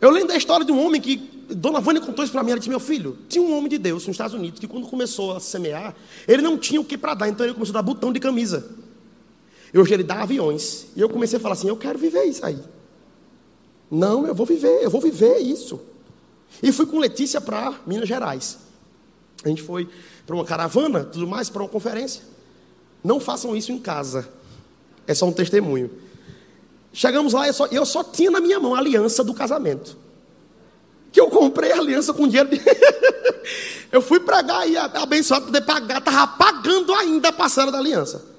[0.00, 1.16] eu lembro da história de um homem que
[1.48, 2.50] Dona Vânia contou isso para mim.
[2.50, 5.36] Ela disse: Meu filho, tinha um homem de Deus nos Estados Unidos que, quando começou
[5.36, 5.94] a semear,
[6.28, 8.83] ele não tinha o que para dar, então ele começou a dar botão de camisa.
[9.74, 10.86] E hoje ele dá aviões.
[10.94, 12.58] E eu comecei a falar assim: Eu quero viver isso aí.
[13.90, 15.80] Não, eu vou viver, eu vou viver isso.
[16.62, 18.58] E fui com Letícia para Minas Gerais.
[19.44, 19.88] A gente foi
[20.24, 22.22] para uma caravana, tudo mais, para uma conferência.
[23.02, 24.28] Não façam isso em casa.
[25.06, 25.90] É só um testemunho.
[26.92, 29.98] Chegamos lá, eu só, eu só tinha na minha mão a aliança do casamento.
[31.12, 32.60] Que eu comprei a aliança com dinheiro de.
[33.90, 38.33] eu fui pregar e abençoado poder pagar, estava pagando ainda a parcela da aliança.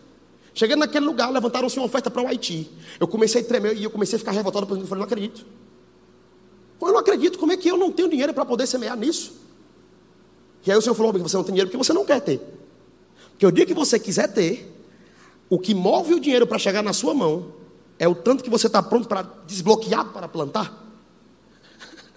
[0.56, 2.72] Cheguei naquele lugar, levantaram-se uma oferta para o Haiti.
[2.98, 5.46] Eu comecei a tremer e eu comecei a ficar revoltado, eu falei, não acredito.
[6.82, 9.34] Eu não acredito, como é que eu não tenho dinheiro para poder semear nisso?
[10.66, 12.40] E aí o Senhor falou, você não tem dinheiro porque você não quer ter.
[13.32, 14.74] Porque o dia que você quiser ter,
[15.50, 17.54] o que move o dinheiro para chegar na sua mão
[18.00, 20.74] é o tanto que você está pronto para desbloquear para plantar.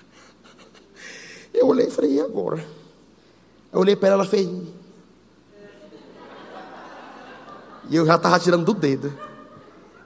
[1.53, 2.64] Eu olhei e falei, e agora?
[3.72, 4.48] Eu olhei para ela e fez.
[7.88, 9.12] E eu já estava tirando do dedo.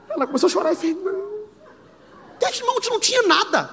[0.09, 1.23] Ela começou a chorar e fez, não.
[2.39, 3.71] Porque, irmão, a gente não tinha nada.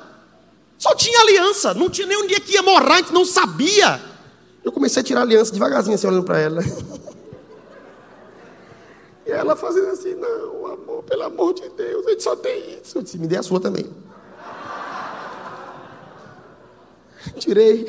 [0.77, 1.73] Só tinha aliança.
[1.73, 4.01] Não tinha nem um dia que ia morar, a gente não sabia.
[4.63, 6.61] Eu comecei a tirar a aliança devagarzinho, assim, olhando para ela.
[9.25, 12.97] E ela fazendo assim, não, amor, pelo amor de Deus, a gente só tem isso.
[12.97, 13.85] Eu disse, me dê a sua também.
[17.37, 17.85] Tirei.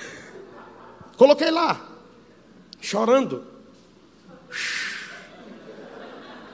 [1.18, 1.78] Coloquei lá,
[2.80, 3.53] chorando.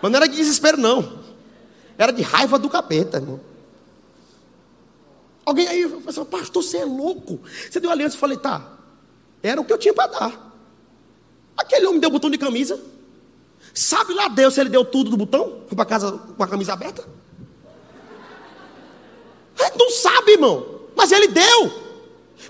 [0.00, 1.20] Mas não era de desespero, não.
[1.98, 3.40] Era de raiva do capeta, irmão.
[5.44, 7.40] Alguém aí falou pastor, você é louco.
[7.70, 8.16] Você deu aliança?
[8.16, 8.78] Eu falei, tá.
[9.42, 10.54] Era o que eu tinha para dar.
[11.56, 12.80] Aquele homem deu botão de camisa.
[13.74, 15.62] Sabe lá Deus se ele deu tudo do botão?
[15.66, 17.06] Foi para casa com a camisa aberta?
[19.56, 20.80] Gente não sabe, irmão.
[20.96, 21.79] Mas ele deu.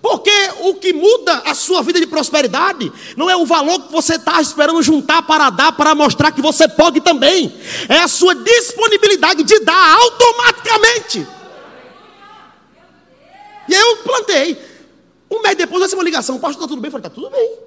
[0.01, 4.15] Porque o que muda a sua vida de prosperidade não é o valor que você
[4.15, 7.53] está esperando juntar para dar, para mostrar que você pode também.
[7.89, 11.27] É a sua disponibilidade de dar automaticamente.
[13.69, 14.59] E eu plantei.
[15.31, 16.39] Um mês depois, eu uma ligação.
[16.39, 16.89] Pastor, está tudo bem?
[16.89, 17.59] Eu falei, está tudo bem.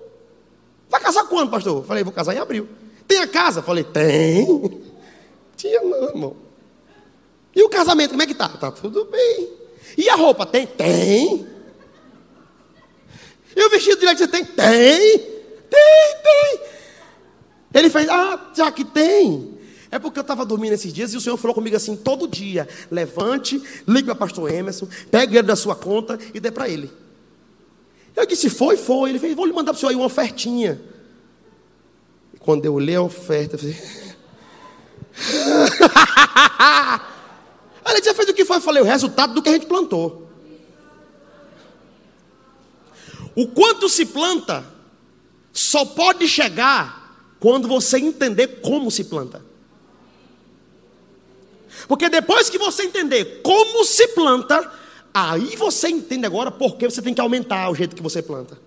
[0.90, 1.78] Vai casar quando, pastor?
[1.78, 2.68] Eu falei, vou casar em abril.
[3.08, 3.60] Tem a casa?
[3.60, 4.82] Eu falei, tem.
[5.56, 6.36] Tinha não, irmão.
[7.56, 8.50] E o casamento, como é que tá?
[8.50, 9.50] Tá tudo bem.
[9.98, 10.46] E a roupa?
[10.46, 10.66] Tem?
[10.66, 11.53] Tem.
[13.56, 14.46] E o vestido de você tem?
[14.46, 15.20] Tem.
[15.70, 16.60] Tem, tem.
[17.74, 19.58] Ele fez, ah, já que tem.
[19.89, 22.68] É porque eu estava dormindo esses dias e o Senhor falou comigo assim, todo dia,
[22.89, 26.92] levante, ligue para o pastor Emerson, pegue ele da sua conta e dê para ele.
[28.16, 29.12] Eu disse, foi, foi.
[29.12, 30.82] Ele fez, vou lhe mandar para o senhor aí uma ofertinha.
[32.34, 33.78] E quando eu olhei a oferta, eu falei...
[37.86, 38.58] Ele disse, fez o que foi?
[38.58, 40.23] Eu falei, o resultado do que a gente plantou.
[43.36, 44.63] O quanto se planta
[45.52, 49.43] só pode chegar quando você entender como se planta.
[51.88, 54.72] Porque depois que você entender como se planta,
[55.13, 58.58] aí você entende agora por que você tem que aumentar o jeito que você planta.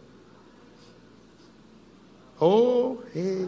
[2.39, 3.47] Oh, eh,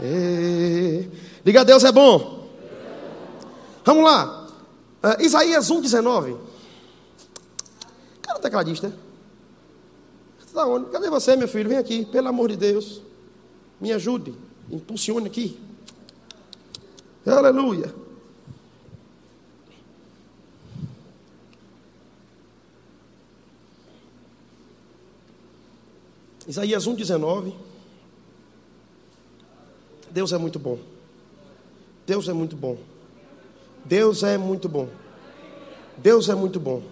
[0.00, 1.08] eh.
[1.44, 2.48] Diga a Deus é bom.
[3.84, 4.46] Vamos lá.
[5.02, 6.36] Uh, Isaías 1,19.
[8.22, 8.92] Cara, tecladista.
[10.58, 10.90] Está onde?
[10.90, 11.68] Cadê você, meu filho?
[11.68, 13.00] Vem aqui, pelo amor de Deus.
[13.80, 14.34] Me ajude.
[14.68, 15.56] Impulsione aqui.
[17.24, 17.94] Aleluia.
[26.48, 27.54] Isaías 1,19.
[30.10, 30.76] Deus é muito bom.
[32.04, 32.76] Deus é muito bom.
[33.84, 34.88] Deus é muito bom.
[35.98, 36.82] Deus é muito bom.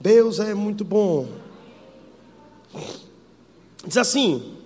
[0.00, 1.49] Deus é muito bom.
[3.86, 4.56] Diz assim: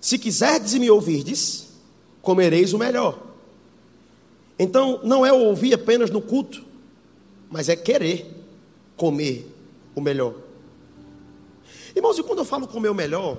[0.00, 1.68] Se quiserdes e me ouvirdes,
[2.20, 3.18] comereis o melhor.
[4.58, 6.64] Então, não é ouvir apenas no culto,
[7.50, 8.30] mas é querer
[8.96, 9.50] comer
[9.94, 10.34] o melhor.
[11.94, 13.38] Irmãos, e quando eu falo comer o melhor,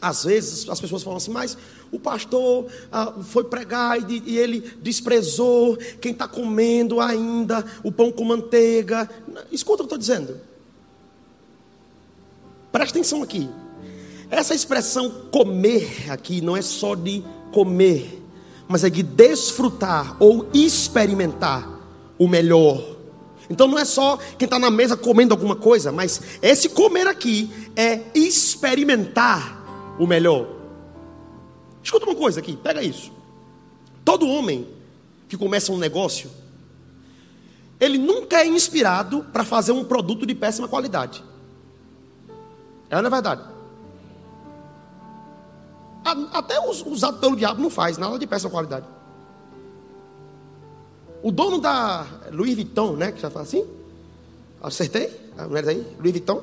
[0.00, 1.56] às vezes as pessoas falam assim, mas
[1.92, 8.10] o pastor ah, foi pregar e, e, ele desprezou quem está comendo ainda o pão
[8.10, 9.08] com manteiga.
[9.50, 10.40] Escuta o que eu estou dizendo.
[12.72, 13.48] Presta atenção aqui.
[14.30, 18.22] Essa expressão comer aqui não é só de comer,
[18.66, 21.68] mas é de desfrutar ou experimentar
[22.18, 22.82] o melhor.
[23.50, 27.50] Então não é só quem está na mesa comendo alguma coisa, mas esse comer aqui
[27.76, 30.48] é experimentar o melhor.
[31.82, 33.12] Escuta uma coisa aqui, pega isso.
[34.02, 34.66] Todo homem
[35.28, 36.30] que começa um negócio,
[37.78, 41.22] ele nunca é inspirado para fazer um produto de péssima qualidade.
[42.92, 43.42] É ou não é verdade?
[46.30, 48.84] Até usado pelo diabo não faz nada de péssima qualidade.
[51.22, 53.10] O dono da Louis Vuitton, né?
[53.10, 53.66] Que já fala assim.
[54.62, 55.10] Acertei?
[55.38, 55.96] A mulher aí?
[55.98, 56.42] Louis Vuitton.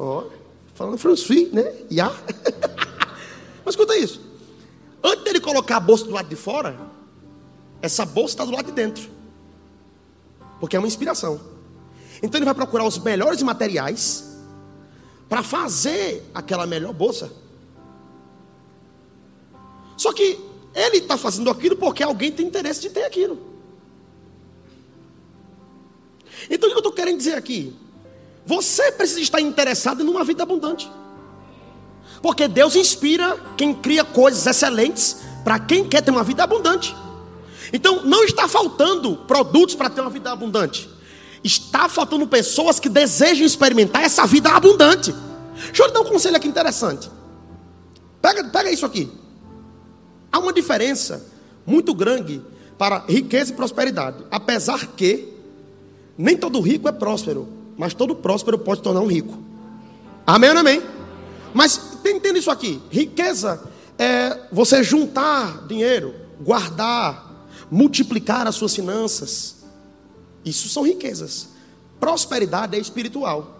[0.00, 0.30] Ó, oh,
[0.74, 1.72] falando francês, né?
[1.92, 2.10] Ya.
[3.64, 4.20] Mas escuta isso.
[5.00, 6.76] Antes dele colocar a bolsa do lado de fora,
[7.80, 9.08] essa bolsa está do lado de dentro.
[10.58, 11.40] Porque é uma inspiração.
[12.20, 14.27] Então ele vai procurar os melhores materiais
[15.28, 17.30] para fazer aquela melhor bolsa.
[19.96, 20.38] Só que
[20.74, 23.38] ele está fazendo aquilo porque alguém tem interesse de ter aquilo.
[26.48, 27.74] Então o que eu estou querendo dizer aqui?
[28.46, 30.90] Você precisa estar interessado numa vida abundante.
[32.22, 36.94] Porque Deus inspira quem cria coisas excelentes para quem quer ter uma vida abundante.
[37.72, 40.88] Então não está faltando produtos para ter uma vida abundante.
[41.42, 45.14] Está faltando pessoas que desejam experimentar essa vida abundante.
[45.66, 47.10] Deixa eu lhe dar um conselho aqui interessante.
[48.20, 49.10] Pega, pega isso aqui.
[50.30, 51.24] Há uma diferença
[51.66, 52.42] muito grande
[52.76, 54.24] para riqueza e prosperidade.
[54.30, 55.32] Apesar que
[56.16, 59.38] nem todo rico é próspero, mas todo próspero pode tornar um rico.
[60.26, 60.82] Amém ou amém?
[61.54, 63.62] Mas entenda isso aqui: riqueza
[63.98, 69.57] é você juntar dinheiro, guardar, multiplicar as suas finanças.
[70.48, 71.48] Isso são riquezas.
[72.00, 73.58] Prosperidade é espiritual.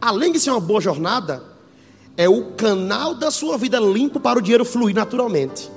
[0.00, 1.42] Além de ser uma boa jornada,
[2.16, 5.70] é o canal da sua vida limpo para o dinheiro fluir naturalmente.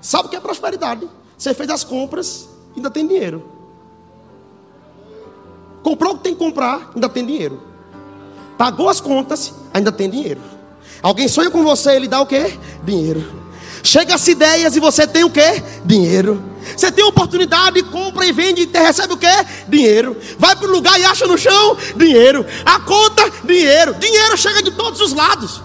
[0.00, 1.08] Sabe o que é prosperidade?
[1.36, 3.44] Você fez as compras, ainda tem dinheiro.
[5.82, 7.62] Comprou o que tem que comprar, ainda tem dinheiro.
[8.58, 10.40] Pagou as contas, ainda tem dinheiro.
[11.02, 12.58] Alguém sonha com você, ele dá o quê?
[12.84, 13.39] Dinheiro.
[13.82, 15.62] Chega-se ideias e você tem o quê?
[15.84, 16.42] Dinheiro.
[16.76, 19.26] Você tem oportunidade, compra e vende e recebe o quê?
[19.68, 20.16] Dinheiro.
[20.38, 21.76] Vai para o lugar e acha no chão?
[21.96, 22.44] Dinheiro.
[22.64, 23.30] A conta?
[23.44, 23.94] Dinheiro.
[23.94, 25.62] Dinheiro chega de todos os lados.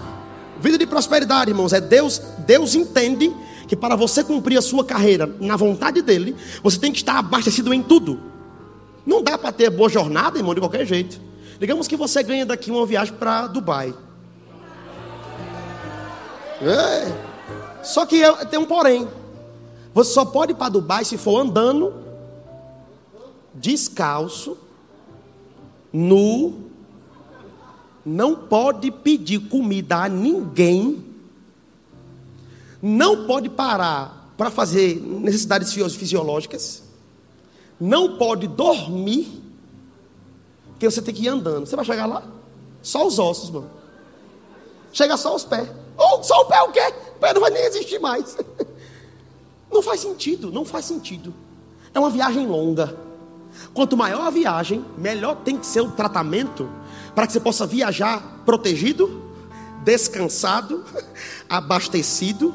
[0.60, 3.32] Vida de prosperidade, irmãos, é Deus, Deus entende
[3.68, 7.74] que para você cumprir a sua carreira na vontade dele, você tem que estar abastecido
[7.74, 8.18] em tudo.
[9.04, 11.20] Não dá para ter boa jornada, irmão, de qualquer jeito.
[11.60, 13.94] Digamos que você ganha daqui uma viagem para Dubai.
[16.62, 17.35] É.
[17.86, 18.20] Só que
[18.50, 19.08] tem um porém.
[19.94, 21.94] Você só pode ir para Dubai se for andando,
[23.54, 24.58] descalço,
[25.92, 26.66] nu.
[28.04, 31.04] Não pode pedir comida a ninguém.
[32.82, 36.82] Não pode parar para fazer necessidades fisiológicas.
[37.80, 39.42] Não pode dormir.
[40.70, 41.66] Porque você tem que ir andando.
[41.66, 42.22] Você vai chegar lá?
[42.82, 43.70] Só os ossos, mano.
[44.92, 45.68] Chega só os pés.
[45.96, 46.94] Ou só o pé o quê?
[47.16, 48.36] O pé não vai nem existir mais.
[49.68, 51.34] Não faz sentido, não faz sentido.
[51.92, 52.96] É uma viagem longa.
[53.74, 56.70] Quanto maior a viagem, melhor tem que ser o tratamento
[57.14, 59.22] para que você possa viajar protegido,
[59.84, 60.84] descansado,
[61.48, 62.54] abastecido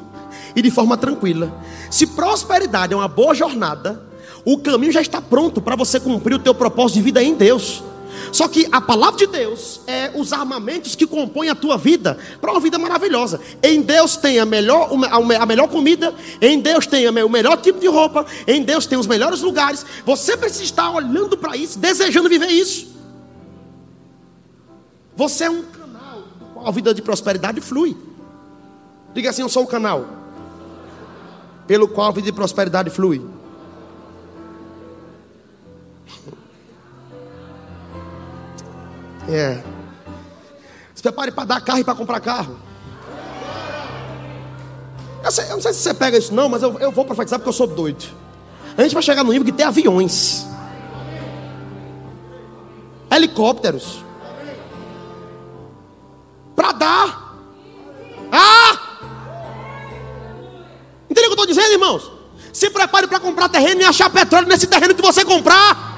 [0.56, 1.52] e de forma tranquila.
[1.90, 4.02] Se prosperidade é uma boa jornada,
[4.44, 7.84] o caminho já está pronto para você cumprir o teu propósito de vida em Deus.
[8.32, 12.50] Só que a palavra de Deus é os armamentos que compõem a tua vida para
[12.50, 13.38] uma vida maravilhosa.
[13.62, 14.90] Em Deus tem a melhor,
[15.38, 19.06] a melhor comida, em Deus tem o melhor tipo de roupa, em Deus tem os
[19.06, 19.84] melhores lugares.
[20.06, 22.90] Você precisa estar olhando para isso, desejando viver isso.
[25.14, 27.94] Você é um canal do qual a vida de prosperidade flui.
[29.12, 30.06] Diga assim: Eu sou o canal
[31.66, 33.22] pelo qual a vida de prosperidade flui.
[39.28, 39.62] É.
[40.94, 42.56] Se prepare para dar carro e para comprar carro.
[45.24, 47.38] Eu, sei, eu, não sei se você pega isso, não, mas eu, eu vou profetizar
[47.38, 48.04] porque eu sou doido.
[48.76, 50.46] A gente vai chegar no nível que tem aviões,
[53.10, 54.02] helicópteros,
[56.56, 57.36] para dar.
[58.32, 58.78] Ah!
[61.08, 62.10] Entendeu o que eu estou dizendo, irmãos?
[62.52, 65.91] Se prepare para comprar terreno e achar petróleo nesse terreno que você comprar.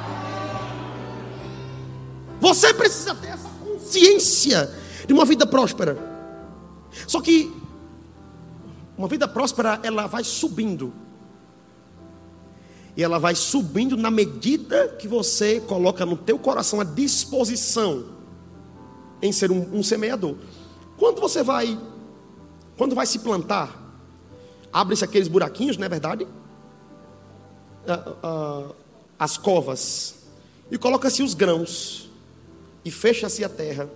[2.45, 4.71] Você precisa ter essa consciência
[5.07, 5.97] de uma vida próspera.
[7.07, 7.51] Só que
[8.99, 10.93] uma vida próspera, ela vai subindo.
[12.95, 18.11] E ela vai subindo na medida que você coloca no teu coração a disposição
[19.23, 20.37] em ser um, um semeador.
[20.99, 21.81] Quando você vai,
[22.77, 23.75] quando vai se plantar,
[24.71, 26.29] abre-se aqueles buraquinhos, não é verdade?
[27.89, 28.69] Ah, ah,
[29.19, 30.17] as covas
[30.71, 32.04] e coloca-se os grãos
[32.85, 33.89] e fecha-se a terra.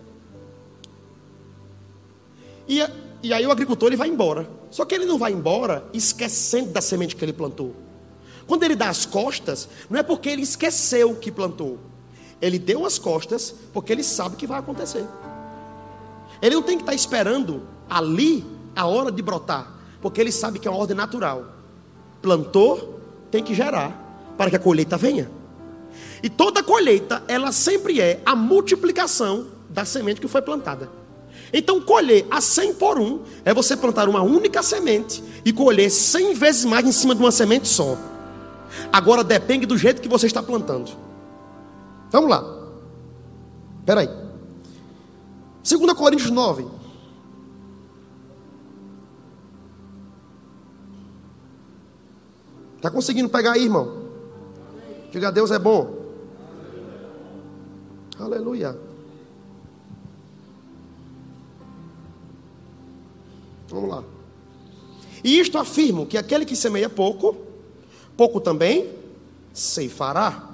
[2.68, 2.80] E,
[3.22, 4.48] e aí o agricultor ele vai embora.
[4.70, 7.74] Só que ele não vai embora esquecendo da semente que ele plantou.
[8.46, 11.78] Quando ele dá as costas, não é porque ele esqueceu que plantou.
[12.40, 15.04] Ele deu as costas porque ele sabe que vai acontecer.
[16.40, 18.44] Ele não tem que estar esperando ali
[18.76, 21.56] a hora de brotar, porque ele sabe que é uma ordem natural.
[22.22, 25.37] Plantou, tem que gerar para que a colheita venha.
[26.22, 30.88] E toda colheita, ela sempre é a multiplicação da semente que foi plantada.
[31.52, 36.34] Então, colher a 100 por um é você plantar uma única semente e colher 100
[36.34, 37.96] vezes mais em cima de uma semente só.
[38.92, 40.90] Agora depende do jeito que você está plantando.
[42.10, 42.44] Vamos lá.
[43.80, 44.10] Espera aí.
[45.62, 46.66] 2 Coríntios 9.
[52.76, 54.08] Está conseguindo pegar aí, irmão?
[55.10, 55.97] Diga, Deus é bom.
[58.18, 58.76] Aleluia.
[63.68, 64.04] Vamos lá.
[65.22, 67.36] E isto afirmo que aquele que semeia pouco,
[68.16, 68.90] pouco também
[69.52, 70.48] ceifará.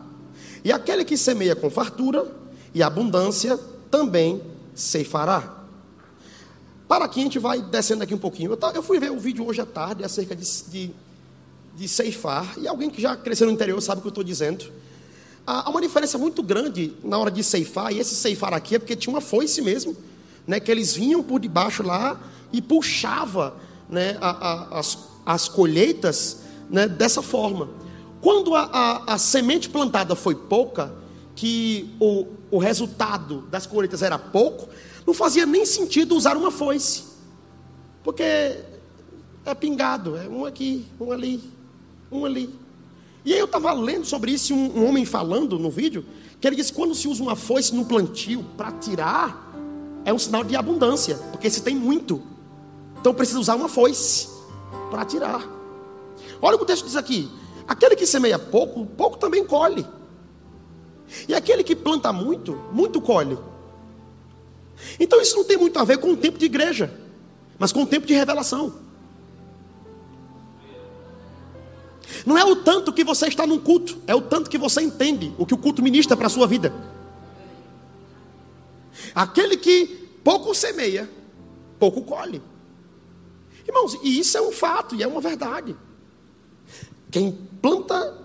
[0.64, 2.26] E aquele que semeia com fartura
[2.74, 3.58] e abundância,
[3.90, 4.42] também
[4.74, 5.64] ceifará.
[6.88, 8.58] Para aqui a gente vai descendo aqui um pouquinho.
[8.74, 10.90] Eu, fui ver o vídeo hoje à tarde acerca de, de,
[11.76, 12.58] de ceifar.
[12.58, 14.70] E alguém que já cresceu no interior sabe o que eu estou dizendo.
[15.46, 17.92] Há uma diferença muito grande na hora de ceifar.
[17.92, 19.96] E esse ceifar aqui é porque tinha uma foice mesmo.
[20.46, 22.20] Né, que eles vinham por debaixo lá
[22.52, 23.56] e puxava
[23.88, 27.70] né, a, a, as, as colheitas né, dessa forma.
[28.20, 30.94] Quando a, a, a, semente plantada foi pouca,
[31.34, 34.68] que o, o resultado das colheitas era pouco,
[35.06, 37.04] não fazia nem sentido usar uma foice,
[38.02, 41.42] porque é pingado, é um aqui, um ali,
[42.10, 42.54] um ali.
[43.24, 46.04] E aí eu estava lendo sobre isso, um, um homem falando no vídeo,
[46.40, 49.52] que ele disse quando se usa uma foice no plantio para tirar,
[50.04, 52.22] é um sinal de abundância, porque se tem muito,
[53.00, 54.28] então precisa usar uma foice
[54.90, 55.46] para tirar.
[56.40, 57.30] Olha o que o texto diz aqui:
[57.66, 59.86] aquele que semeia pouco, pouco também colhe.
[61.28, 63.38] E aquele que planta muito, muito colhe.
[64.98, 66.92] Então isso não tem muito a ver com o tempo de igreja,
[67.58, 68.74] mas com o tempo de revelação.
[72.24, 75.32] Não é o tanto que você está num culto, é o tanto que você entende
[75.38, 76.72] o que o culto ministra para a sua vida.
[79.14, 79.86] Aquele que
[80.22, 81.08] pouco semeia,
[81.78, 82.40] pouco colhe.
[83.66, 85.76] Irmãos, e isso é um fato, e é uma verdade.
[87.10, 88.18] Quem planta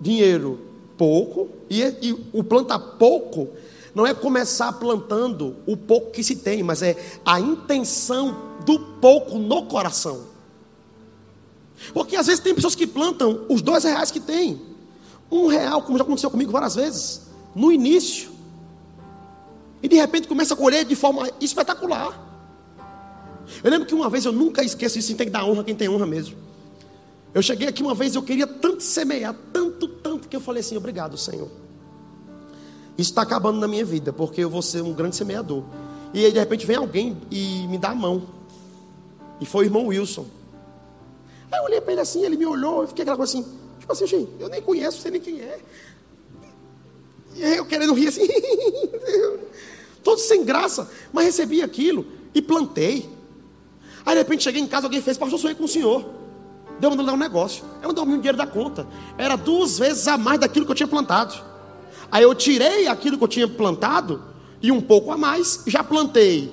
[0.00, 0.60] dinheiro
[0.98, 3.50] pouco, e, e o planta pouco,
[3.94, 9.38] não é começar plantando o pouco que se tem, mas é a intenção do pouco
[9.38, 10.31] no coração.
[11.92, 14.60] Porque às vezes tem pessoas que plantam os dois reais que tem.
[15.30, 17.22] Um real, como já aconteceu comigo várias vezes,
[17.54, 18.30] no início.
[19.82, 22.30] E de repente começa a colher de forma espetacular.
[23.62, 25.88] Eu lembro que uma vez eu nunca esqueço isso, tem que dar honra quem tem
[25.88, 26.36] honra mesmo.
[27.34, 30.76] Eu cheguei aqui uma vez, eu queria tanto semear, tanto, tanto, que eu falei assim:
[30.76, 31.48] obrigado, Senhor.
[32.96, 35.64] Isso está acabando na minha vida, porque eu vou ser um grande semeador.
[36.12, 38.22] E aí, de repente, vem alguém e me dá a mão.
[39.40, 40.26] E foi o irmão Wilson.
[41.52, 43.46] Aí eu olhei para ele assim, ele me olhou, eu fiquei aquela coisa assim,
[43.78, 45.60] tipo assim, gente, eu nem conheço, sei nem quem é.
[47.36, 48.26] E eu querendo rir assim,
[50.02, 53.08] todo sem graça, mas recebi aquilo e plantei.
[54.04, 56.04] Aí de repente cheguei em casa, alguém fez, pastor, sonhei com o senhor.
[56.80, 57.64] Deu mandando dar um negócio.
[57.80, 58.88] Eu não dormi um dinheiro da conta.
[59.16, 61.34] Era duas vezes a mais daquilo que eu tinha plantado.
[62.10, 64.22] Aí eu tirei aquilo que eu tinha plantado
[64.60, 66.52] e um pouco a mais, já plantei.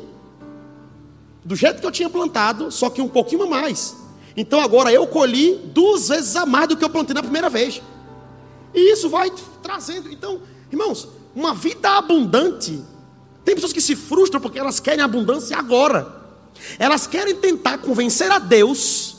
[1.43, 3.95] Do jeito que eu tinha plantado, só que um pouquinho a mais.
[4.40, 7.82] Então agora eu colhi duas vezes a mais do que eu plantei na primeira vez.
[8.74, 9.30] E isso vai
[9.62, 10.10] trazendo.
[10.10, 10.40] Então,
[10.72, 12.82] irmãos, uma vida abundante.
[13.44, 16.08] Tem pessoas que se frustram porque elas querem abundância agora.
[16.78, 19.18] Elas querem tentar convencer a Deus,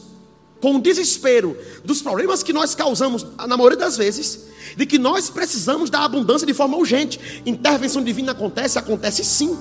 [0.59, 1.55] com o desespero
[1.85, 6.47] dos problemas que nós causamos, na maioria das vezes, de que nós precisamos da abundância
[6.47, 7.43] de forma urgente.
[7.45, 8.79] Intervenção divina acontece?
[8.79, 9.55] Acontece sim.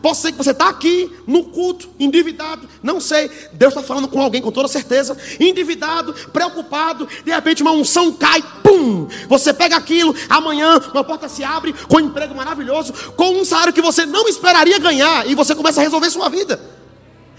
[0.00, 3.30] Pode ser que você está aqui no culto, endividado, não sei.
[3.52, 7.08] Deus está falando com alguém com toda certeza, endividado, preocupado.
[7.24, 9.06] De repente, uma unção cai, pum!
[9.28, 13.72] Você pega aquilo, amanhã uma porta se abre com um emprego maravilhoso, com um salário
[13.72, 16.60] que você não esperaria ganhar, e você começa a resolver sua vida.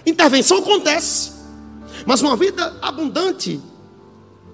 [0.06, 1.34] Intervenção acontece.
[2.06, 3.60] Mas uma vida abundante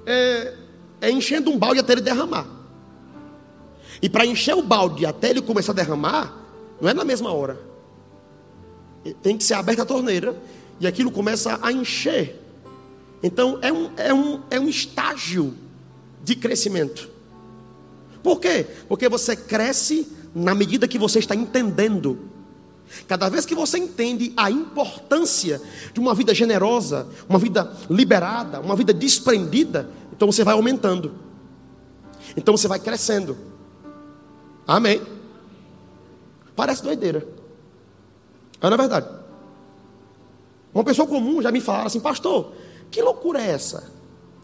[0.05, 0.53] é,
[1.01, 2.45] é enchendo um balde até ele derramar.
[4.01, 6.33] E para encher o balde até ele começar a derramar,
[6.79, 7.70] não é na mesma hora.
[9.21, 10.35] Tem que ser aberta a torneira
[10.79, 12.39] e aquilo começa a encher.
[13.23, 15.55] Então é um, é um, é um estágio
[16.23, 17.09] de crescimento.
[18.21, 18.67] Por quê?
[18.87, 22.31] Porque você cresce na medida que você está entendendo
[23.07, 25.61] Cada vez que você entende a importância
[25.93, 31.13] de uma vida generosa, uma vida liberada, uma vida desprendida, então você vai aumentando.
[32.35, 33.37] Então você vai crescendo.
[34.67, 35.01] Amém.
[36.55, 37.25] Parece doideira.
[38.61, 39.07] É na verdade.
[40.73, 42.53] Uma pessoa comum já me fala assim, pastor,
[42.89, 43.91] que loucura é essa?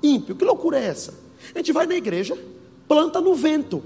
[0.02, 1.14] Ímpio, que loucura é essa?
[1.54, 2.38] A gente vai na igreja,
[2.88, 3.84] planta no vento.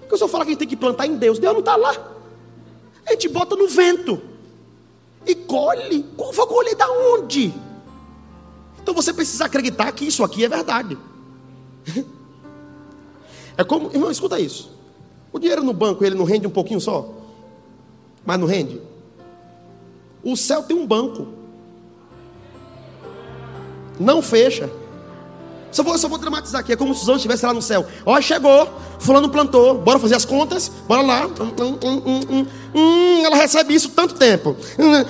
[0.00, 1.76] Porque o senhor fala que a gente tem que plantar em Deus, Deus não está
[1.76, 1.94] lá.
[3.06, 4.20] A gente bota no vento.
[5.26, 6.04] E colhe.
[6.34, 7.54] Vai colher da onde?
[8.82, 10.98] Então você precisa acreditar que isso aqui é verdade.
[13.54, 14.70] É como, irmão, escuta isso.
[15.30, 17.06] O dinheiro no banco, ele não rende um pouquinho só?
[18.24, 18.80] Mas não rende?
[20.22, 21.28] O céu tem um banco.
[23.98, 24.70] Não fecha.
[25.70, 26.72] Só vou, só vou dramatizar aqui.
[26.72, 27.86] É como se os anjos estivessem lá no céu.
[28.04, 28.68] Ó, chegou.
[28.98, 29.78] Fulano plantou.
[29.78, 30.70] Bora fazer as contas.
[30.86, 31.26] Bora lá.
[31.26, 34.56] Hum, hum, hum, hum ela recebe isso tanto tempo.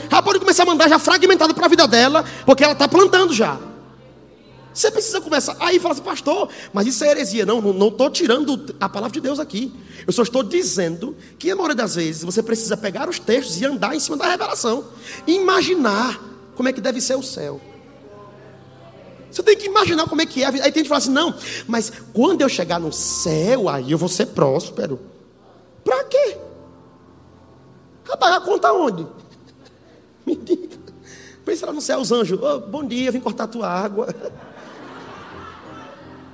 [0.09, 2.25] Já pode começar a mandar já fragmentado para a vida dela.
[2.47, 3.59] Porque ela está plantando já.
[4.75, 5.57] Você precisa começar.
[5.61, 7.45] Aí fala assim, pastor, mas isso é heresia.
[7.45, 9.73] Não, não estou tirando a palavra de Deus aqui.
[10.07, 13.67] Eu só estou dizendo que, na maioria das vezes, você precisa pegar os textos e
[13.67, 14.85] andar em cima da revelação.
[15.27, 16.21] Imaginar
[16.57, 17.61] como é que deve ser o céu.
[19.31, 20.47] Você tem que imaginar como é que é.
[20.47, 21.35] Aí tem gente que fala assim: não,
[21.67, 25.01] mas quando eu chegar no céu, aí eu vou ser próspero.
[25.85, 26.37] Para quê?
[28.07, 29.07] Vai pagar a conta onde?
[30.27, 30.77] Me diga.
[31.45, 34.09] Pensa lá no céu, os anjos: oh, bom dia, vim cortar a tua água.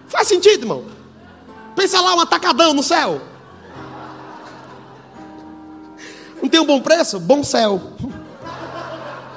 [0.08, 0.84] Faz sentido, irmão?
[1.76, 3.20] Pensa lá, um atacadão no céu.
[6.42, 7.20] Não tem um bom preço?
[7.20, 7.80] Bom céu.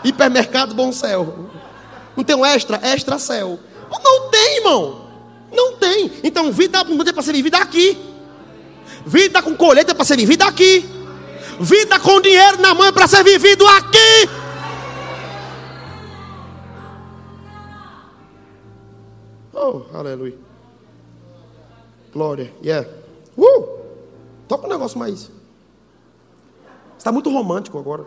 [0.04, 1.50] Hipermercado, bom céu.
[2.16, 2.80] Não tem um extra?
[2.82, 3.60] Extra céu.
[4.04, 5.08] Não tem, irmão.
[5.52, 6.12] Não tem.
[6.24, 7.98] Então, vida abundante é para ser vivida aqui.
[9.06, 10.90] Vida com colheita é para ser vivida aqui.
[11.60, 14.30] Vida com dinheiro na mão é para ser vivido aqui.
[19.54, 20.51] Oh, aleluia.
[22.12, 22.54] Glória.
[22.64, 22.88] Yeah.
[23.38, 23.80] Uh!
[24.48, 25.32] Toca um negócio mais.
[26.98, 28.06] Está muito romântico agora.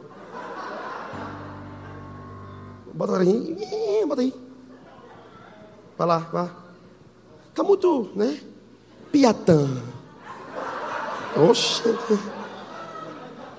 [2.93, 4.05] Bota aí.
[4.07, 4.35] Bota aí.
[5.97, 6.51] Vai lá, vai.
[7.49, 8.39] Está muito, né?
[9.11, 9.69] Piatã.
[11.49, 11.83] Oxe.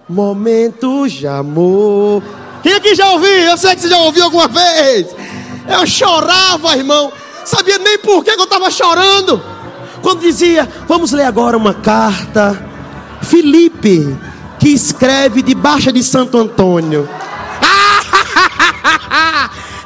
[0.07, 2.21] Momento de amor.
[2.61, 3.29] Quem aqui já ouviu?
[3.29, 5.07] Eu sei que você já ouviu alguma vez.
[5.67, 7.11] Eu chorava, irmão.
[7.43, 9.54] Sabia nem por que eu estava chorando.
[10.05, 12.63] Quando dizia, vamos ler agora uma carta.
[13.23, 14.15] Felipe,
[14.59, 17.09] que escreve debaixo de Santo Antônio.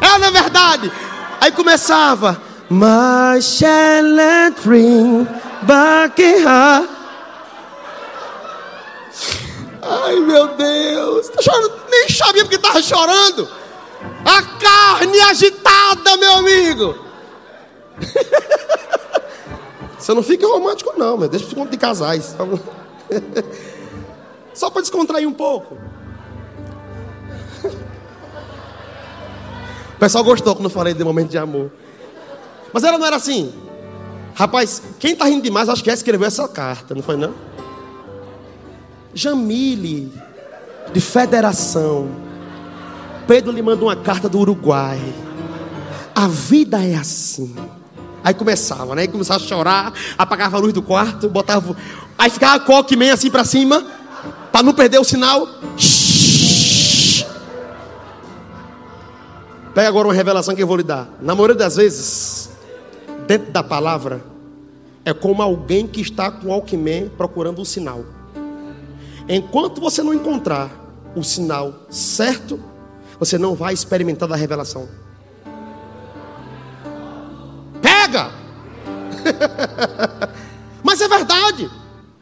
[0.02, 0.92] é na verdade.
[1.40, 2.42] Aí começava.
[9.82, 11.32] Ai meu Deus,
[11.90, 13.48] nem sabia porque estava chorando.
[14.26, 17.06] A carne agitada, meu amigo.
[20.00, 22.36] Você não fica romântico, não, mas deixa eu de casais.
[24.54, 25.78] Só para descontrair um pouco.
[29.96, 31.70] O pessoal gostou quando eu falei de momento de amor.
[32.72, 33.54] Mas ela não era assim.
[34.34, 37.34] Rapaz, quem está rindo demais, acho que já escreveu essa carta, não foi não?
[39.14, 40.14] Jamile,
[40.94, 42.08] de federação.
[43.28, 45.02] Pedro lhe mandou uma carta do Uruguai.
[46.16, 47.54] A vida é assim.
[48.24, 49.08] Aí começava, né?
[49.08, 51.76] Começava a chorar, apagava a luz do quarto, botava.
[52.18, 53.86] Aí ficava a coque assim para cima,
[54.52, 55.48] para não perder o sinal.
[59.74, 61.08] Pega agora uma revelação que eu vou lhe dar.
[61.22, 62.50] Na maioria das vezes,
[63.28, 64.22] dentro da palavra,
[65.06, 68.04] é como alguém que está com Alckmin procurando um sinal.
[69.28, 70.70] Enquanto você não encontrar
[71.16, 72.60] o sinal certo,
[73.20, 74.90] você não vai experimentar da revelação.
[80.84, 81.70] Mas é verdade.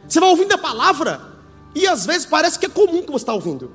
[0.06, 1.20] Você vai ouvindo a palavra
[1.74, 3.70] e às vezes parece que é comum que você está ouvindo.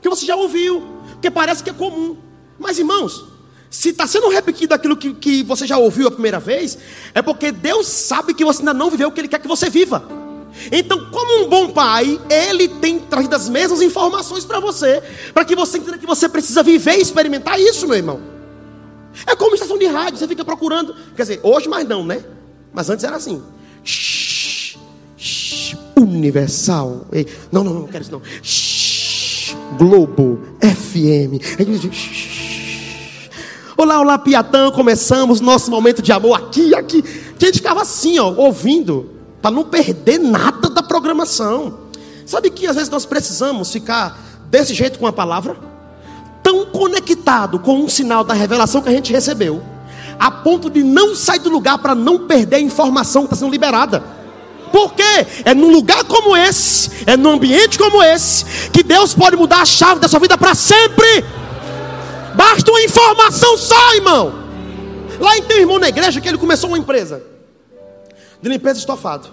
[0.00, 0.86] Que você já ouviu,
[1.20, 2.16] que parece que é comum.
[2.58, 3.24] Mas irmãos,
[3.70, 6.78] se está sendo repetido aquilo que, que você já ouviu a primeira vez,
[7.14, 9.68] é porque Deus sabe que você ainda não viveu o que Ele quer que você
[9.68, 10.02] viva.
[10.72, 15.54] Então, como um bom pai, Ele tem trazido as mesmas informações para você, para que
[15.54, 18.20] você entenda que você precisa viver e experimentar isso, meu irmão.
[19.26, 20.94] É como estação de rádio, você fica procurando.
[21.16, 22.24] Quer dizer, hoje mais não, né?
[22.72, 23.42] Mas antes era assim.
[23.84, 24.76] Shhh,
[25.96, 27.06] universal.
[27.50, 28.22] Não, não, não, quero isso não.
[29.76, 31.38] Globo, FM.
[33.76, 37.04] Olá, olá, Piatã, começamos nosso momento de amor aqui, aqui.
[37.40, 39.10] A gente ficava assim, ó, ouvindo,
[39.40, 41.78] para não perder nada da programação.
[42.26, 45.56] Sabe que às vezes nós precisamos ficar desse jeito com a palavra,
[46.42, 49.62] tão conectado com um sinal da revelação que a gente recebeu,
[50.18, 53.52] a ponto de não sair do lugar para não perder a informação que está sendo
[53.52, 54.02] liberada.
[54.72, 55.02] Porque
[55.44, 59.64] é num lugar como esse, é num ambiente como esse, que Deus pode mudar a
[59.64, 61.24] chave da sua vida para sempre.
[62.34, 64.34] Basta uma informação só, irmão.
[65.18, 67.22] Lá em tem um irmão na igreja que ele começou uma empresa
[68.40, 69.28] de limpeza estofado.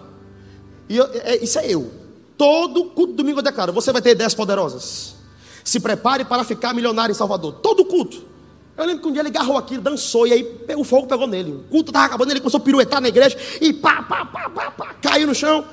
[0.90, 1.92] E eu, é, isso é eu.
[2.38, 5.16] Todo culto domingo eu declaro: você vai ter ideias poderosas.
[5.64, 7.54] Se prepare para ficar milionário em Salvador.
[7.54, 8.35] Todo culto.
[8.78, 11.52] Eu lembro que um dia ele agarrou aqui, dançou, e aí o fogo pegou nele.
[11.52, 14.72] O culto estava acabando, ele começou a piruetar na igreja e pá, pá, pá, pá,
[14.72, 15.66] pá, caiu no chão.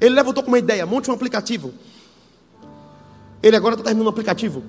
[0.00, 1.72] Ele levantou com uma ideia: monte um aplicativo.
[3.42, 4.62] Ele agora está terminando um aplicativo.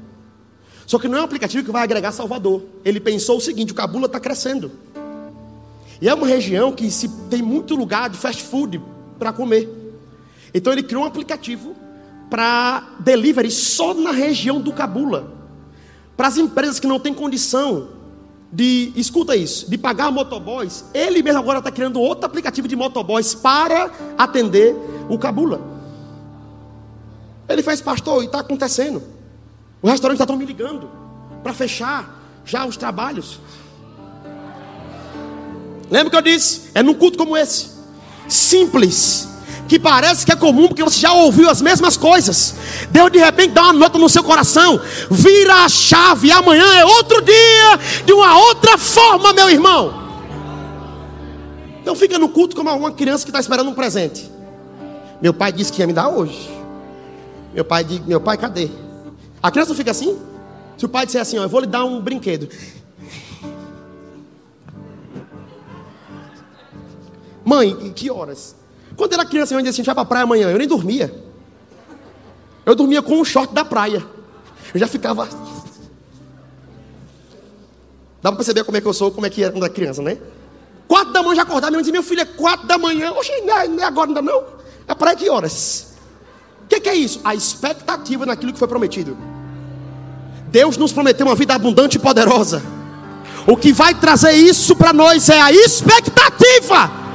[0.86, 2.64] Só que não é um aplicativo que vai agregar Salvador.
[2.86, 4.72] Ele pensou o seguinte: o Cabula está crescendo.
[6.02, 8.82] E é uma região que se tem muito lugar de fast food
[9.20, 9.68] para comer.
[10.54, 11.76] Então ele criou um aplicativo
[12.30, 15.34] para delivery só na região do Cabula.
[16.18, 17.90] Para as empresas que não têm condição
[18.52, 23.36] de, escuta isso, de pagar motoboys, ele mesmo agora está criando outro aplicativo de motoboys
[23.36, 24.76] para atender
[25.08, 25.62] o Cabula.
[27.48, 29.02] Ele fez, pastor, e está acontecendo.
[29.82, 30.90] O restaurante está me ligando
[31.44, 33.40] para fechar já os trabalhos.
[35.90, 36.72] Lembra que eu disse?
[36.74, 37.70] É num culto como esse,
[38.28, 39.30] simples,
[39.68, 42.56] que parece que é comum, porque você já ouviu as mesmas coisas.
[42.90, 44.80] Deus de repente dá uma nota no seu coração,
[45.12, 50.08] vira a chave, amanhã é outro dia, de uma outra forma, meu irmão.
[51.82, 54.30] Então fica no culto como uma criança que está esperando um presente.
[55.22, 56.50] Meu pai disse que ia me dar hoje.
[57.54, 58.70] Meu pai, meu pai, cadê?
[59.42, 60.20] A criança fica assim?
[60.78, 62.50] Se o pai disser assim, ó, eu vou lhe dar um brinquedo.
[67.44, 68.57] Mãe, que horas?
[68.98, 70.50] Quando era criança, eu dizia assim, a gente vai para a praia amanhã.
[70.50, 71.14] Eu nem dormia.
[72.66, 74.04] Eu dormia com um short da praia.
[74.74, 75.30] Eu já ficava.
[78.22, 80.02] Dá para perceber como é que eu sou, como é que era quando era criança,
[80.02, 80.18] né?
[80.88, 83.12] Quatro da manhã já acordava, minha mãe dizia, meu filho, é quatro da manhã.
[83.12, 84.44] Oxe, não é, não é agora ainda não.
[84.88, 85.94] É praia que horas?
[86.64, 87.22] O que, que é isso?
[87.24, 89.16] A expectativa naquilo que foi prometido.
[90.48, 92.64] Deus nos prometeu uma vida abundante e poderosa.
[93.46, 97.07] O que vai trazer isso para nós é a expectativa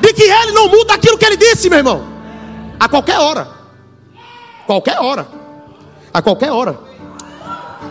[0.00, 2.04] de que Ele não muda aquilo que Ele disse, meu irmão.
[2.78, 3.48] A qualquer hora.
[4.66, 5.28] Qualquer hora.
[6.12, 6.78] A qualquer hora.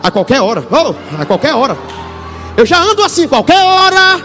[0.02, 0.66] A qualquer hora.
[0.70, 1.76] Oh, a qualquer hora.
[2.56, 4.20] Eu já ando assim, qualquer hora.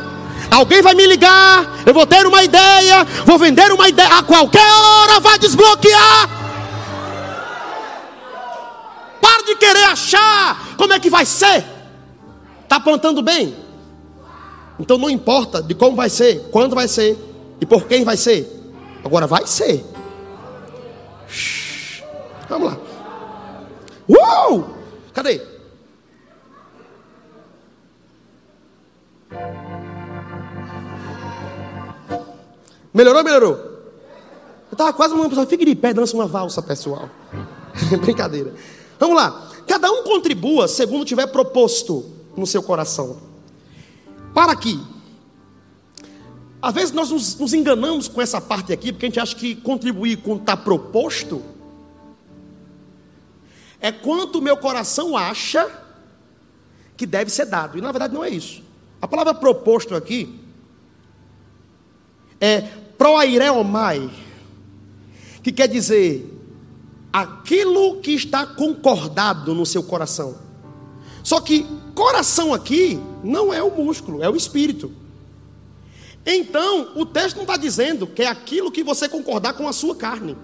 [0.51, 1.65] Alguém vai me ligar.
[1.85, 3.03] Eu vou ter uma ideia.
[3.25, 4.09] Vou vender uma ideia.
[4.17, 6.45] A qualquer hora vai desbloquear
[9.45, 11.63] de querer achar como é que vai ser.
[12.63, 13.55] Está plantando bem?
[14.79, 17.17] Então não importa de como vai ser, quando vai ser
[17.59, 18.49] e por quem vai ser.
[19.03, 19.85] Agora vai ser.
[22.49, 22.77] Vamos lá.
[24.07, 24.75] Uou!
[25.13, 25.41] Cadê?
[32.93, 33.51] Melhorou, melhorou?
[33.51, 37.09] Eu estava quase uma pessoa, fique de pé, dança uma valsa, pessoal.
[38.01, 38.53] Brincadeira.
[38.99, 39.49] Vamos lá.
[39.67, 42.05] Cada um contribua segundo tiver proposto
[42.37, 43.17] no seu coração.
[44.33, 44.79] Para que,
[46.65, 49.53] às vezes nós nos, nos enganamos com essa parte aqui, porque a gente acha que
[49.55, 51.43] contribuir com está proposto
[53.79, 55.69] é quanto o meu coração acha
[56.97, 57.77] que deve ser dado.
[57.77, 58.63] E na verdade não é isso.
[58.99, 60.39] A palavra proposto aqui
[62.41, 62.61] é
[62.97, 64.09] proaireomai,
[65.43, 66.27] que quer dizer
[67.13, 70.39] aquilo que está concordado no seu coração.
[71.21, 71.63] Só que
[71.93, 75.04] coração aqui não é o músculo, é o espírito.
[76.25, 79.95] Então, o texto não está dizendo que é aquilo que você concordar com a sua
[79.95, 80.35] carne.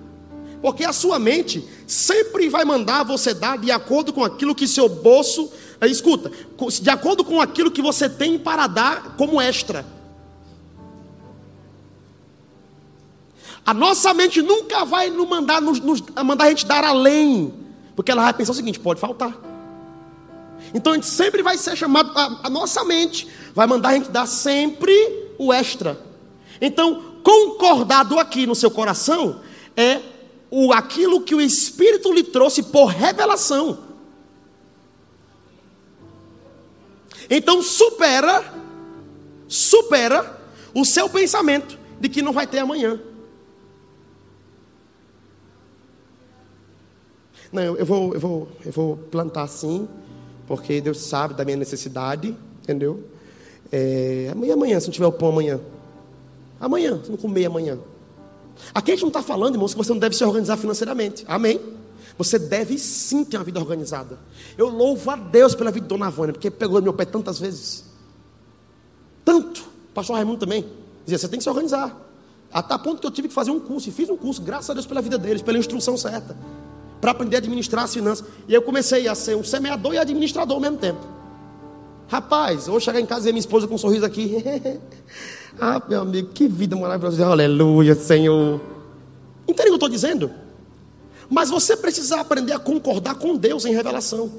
[0.62, 4.88] Porque a sua mente sempre vai mandar você dar de acordo com aquilo que seu
[4.88, 5.52] bolso.
[5.82, 6.32] Eh, escuta,
[6.80, 9.84] de acordo com aquilo que você tem para dar como extra.
[13.66, 17.54] A nossa mente nunca vai nos mandar, nos, nos, mandar a gente dar além,
[17.96, 19.36] porque ela vai pensar o seguinte: pode faltar.
[20.74, 24.12] Então a gente sempre vai ser chamado, a, a nossa mente vai mandar a gente
[24.12, 24.94] dar sempre
[25.42, 26.00] o extra.
[26.62, 29.42] Então, concordado aqui no seu coração
[29.76, 30.00] é
[30.52, 33.92] o aquilo que o Espírito lhe trouxe por revelação.
[37.30, 38.54] Então supera,
[39.48, 40.40] supera
[40.76, 43.00] o seu pensamento de que não vai ter amanhã.
[47.52, 49.88] Não, eu vou, eu vou, eu vou plantar assim,
[50.46, 53.04] porque Deus sabe da minha necessidade, entendeu?
[53.72, 55.60] É, amanhã, amanhã, se não tiver o pão amanhã.
[56.60, 57.80] Amanhã, se não comer amanhã.
[58.74, 61.24] Aqui a gente não está falando, irmãos, que você não deve se organizar financeiramente.
[61.28, 61.60] Amém.
[62.18, 64.20] Você deve sim ter uma vida organizada.
[64.58, 67.40] Eu louvo a Deus pela vida de Dona Vânia, porque pegou no meu pé tantas
[67.40, 67.86] vezes.
[69.26, 69.62] Tanto.
[69.62, 70.66] O pastor Raimundo também.
[71.04, 72.10] Dizia, você tem que se organizar.
[72.54, 73.90] Até a ponto que eu tive que fazer um curso.
[73.90, 76.38] E fiz um curso, graças a Deus pela vida deles, pela instrução certa.
[77.00, 78.28] Para aprender a administrar as finanças.
[78.48, 81.21] E eu comecei a ser um semeador e administrador ao mesmo tempo.
[82.12, 84.36] Rapaz, vou chegar em casa e ver minha esposa com um sorriso aqui.
[85.58, 87.26] ah, meu amigo, que vida maravilhosa.
[87.26, 88.60] Aleluia, Senhor.
[89.48, 90.30] Entende o que eu estou dizendo?
[91.30, 94.30] Mas você precisa aprender a concordar com Deus em revelação.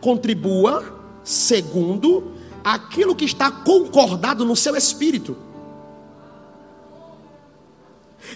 [0.00, 0.84] Contribua
[1.24, 2.30] segundo
[2.62, 5.36] aquilo que está concordado no seu espírito.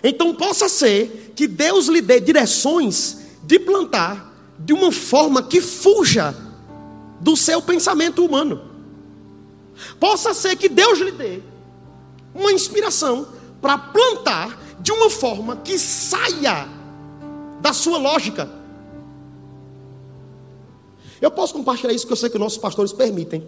[0.02, 6.34] Então possa ser que Deus lhe dê direções de plantar de uma forma que fuja
[7.20, 8.69] do seu pensamento humano.
[9.98, 11.40] Possa ser que Deus lhe dê
[12.34, 13.26] uma inspiração
[13.60, 16.68] para plantar de uma forma que saia
[17.60, 18.48] da sua lógica.
[21.20, 23.46] Eu posso compartilhar isso que eu sei que nossos pastores permitem.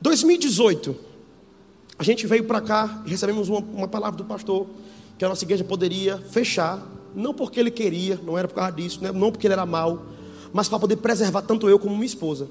[0.00, 0.96] 2018,
[1.98, 4.66] a gente veio para cá e recebemos uma, uma, palavra do pastor
[5.18, 6.80] que a nossa igreja poderia fechar,
[7.14, 9.12] não porque ele queria, não era por causa disso, né?
[9.12, 10.00] não porque ele era mal,
[10.52, 12.48] mas para poder preservar tanto eu como minha esposa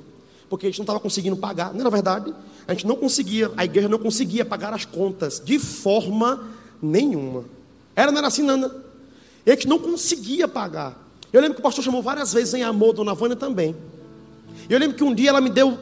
[0.50, 1.74] porque a gente não estava conseguindo pagar.
[1.74, 2.34] Não, na verdade,
[2.68, 6.48] a gente não conseguia, a igreja não conseguia pagar as contas de forma
[6.82, 7.46] nenhuma.
[7.96, 8.72] Era, não era assim, Nana.
[9.46, 11.08] A gente não conseguia pagar.
[11.32, 13.76] Eu lembro que o pastor chamou várias vezes em amor, Dona Vânia também.
[14.70, 15.78] Eu lembro que um dia ela me deu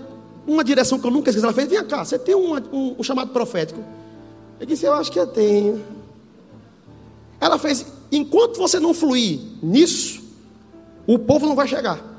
[0.47, 1.45] uma direção que eu nunca esqueci.
[1.45, 3.83] Ela fez: Vem cá, você tem um, um, um chamado profético?
[4.59, 5.83] Eu disse: Eu acho que eu tenho.
[7.39, 10.23] Ela fez: Enquanto você não fluir nisso,
[11.05, 12.14] o povo não vai chegar.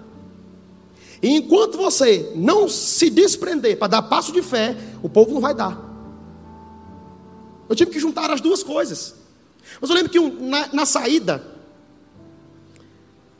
[1.22, 5.54] E enquanto você não se desprender para dar passo de fé, o povo não vai
[5.54, 5.84] dar.
[7.68, 9.14] Eu tive que juntar as duas coisas.
[9.80, 11.42] Mas eu lembro que na, na saída,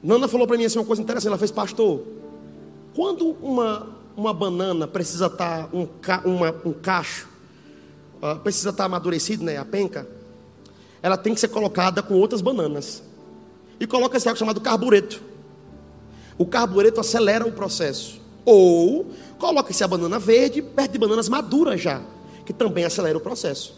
[0.03, 1.29] Nana falou para mim assim uma coisa interessante.
[1.29, 2.03] Ela fez, pastor,
[2.95, 5.87] quando uma, uma banana precisa estar, tá, um,
[6.24, 7.29] uma, um cacho,
[8.16, 10.09] uh, precisa estar tá amadurecido, né, a penca,
[11.03, 13.03] ela tem que ser colocada com outras bananas.
[13.79, 15.22] E coloca esse algo chamado carbureto
[16.39, 18.20] o carbureto acelera o processo.
[18.45, 22.03] Ou coloca-se a banana verde perto de bananas maduras já,
[22.45, 23.74] que também acelera o processo.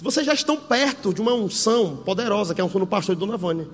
[0.00, 3.20] Vocês já estão perto de uma unção poderosa, que é a unção do pastor de
[3.20, 3.68] Dona Vânia.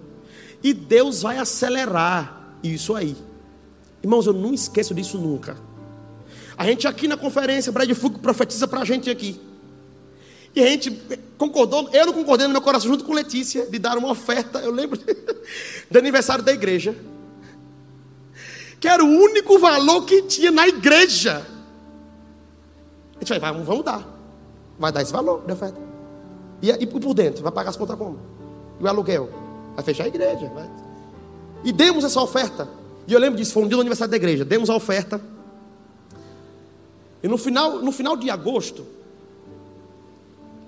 [0.62, 3.17] E Deus vai acelerar isso aí.
[4.03, 5.57] Irmãos, eu não esqueço disso nunca.
[6.57, 9.41] A gente aqui na conferência, Brad Fugo profetiza para a gente aqui.
[10.55, 10.97] E a gente
[11.37, 14.71] concordou, eu não concordei no meu coração, junto com Letícia, de dar uma oferta, eu
[14.71, 15.01] lembro,
[15.91, 16.95] do aniversário da igreja
[18.85, 21.43] que era o único valor que tinha na igreja.
[23.16, 24.07] A gente vai, vamos dar.
[24.78, 25.80] Vai dar esse valor de oferta.
[26.61, 28.18] E, e por dentro, vai pagar as contas como?
[28.78, 29.30] E o aluguel?
[29.74, 30.53] Vai fechar a igreja.
[30.55, 30.70] Vai.
[31.64, 32.68] E demos essa oferta.
[33.07, 34.45] E eu lembro disso, foi um dia do aniversário da igreja.
[34.45, 35.18] Demos a oferta.
[37.22, 38.85] E no final, no final de agosto,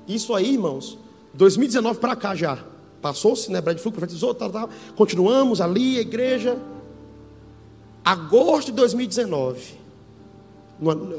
[0.09, 0.99] isso aí, irmãos,
[1.35, 2.65] 2019 para cá já.
[3.03, 3.61] Passou-se, né?
[3.61, 4.71] Brad Fluke profetizou, tal, tal.
[4.97, 6.59] Continuamos ali, a igreja
[8.07, 9.61] agosto de 2019,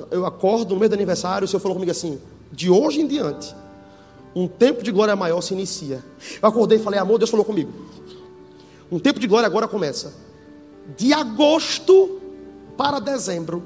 [0.10, 2.18] eu acordo no mês do aniversário, o Senhor falou comigo assim:
[2.50, 3.54] de hoje em diante,
[4.34, 6.02] um tempo de glória maior se inicia.
[6.42, 7.74] Eu acordei e falei: amor, Deus falou comigo.
[8.90, 10.14] Um tempo de glória agora começa.
[10.96, 12.22] De agosto
[12.78, 13.62] para dezembro,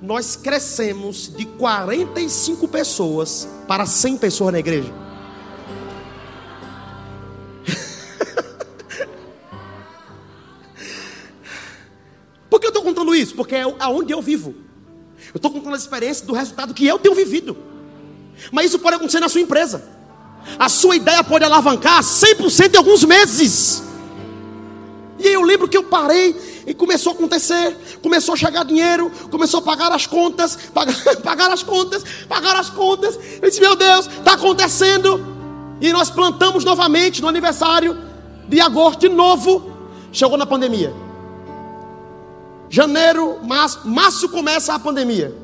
[0.00, 5.07] nós crescemos de 45 pessoas para 100 pessoas na igreja.
[12.88, 13.34] Contando isso?
[13.34, 14.54] Porque é aonde eu vivo.
[15.32, 17.56] Eu estou contando a experiência do resultado que eu tenho vivido.
[18.50, 19.84] Mas isso pode acontecer na sua empresa.
[20.58, 23.82] A sua ideia pode alavancar 100% em alguns meses.
[25.18, 29.58] E eu lembro que eu parei e começou a acontecer, começou a chegar dinheiro, começou
[29.58, 33.18] a pagar as contas, pagar, pagar as contas, pagar as contas.
[33.42, 35.36] Eu disse, meu Deus, está acontecendo.
[35.80, 37.98] E nós plantamos novamente no aniversário
[38.48, 39.72] de agosto de novo.
[40.12, 41.07] Chegou na pandemia.
[42.70, 45.34] Janeiro, março, março começa a pandemia.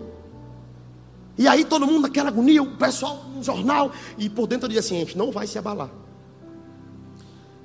[1.37, 4.97] E aí todo mundo naquela agonia, o pessoal no jornal, e por dentro diz assim:
[4.97, 5.91] a gente não vai se abalar.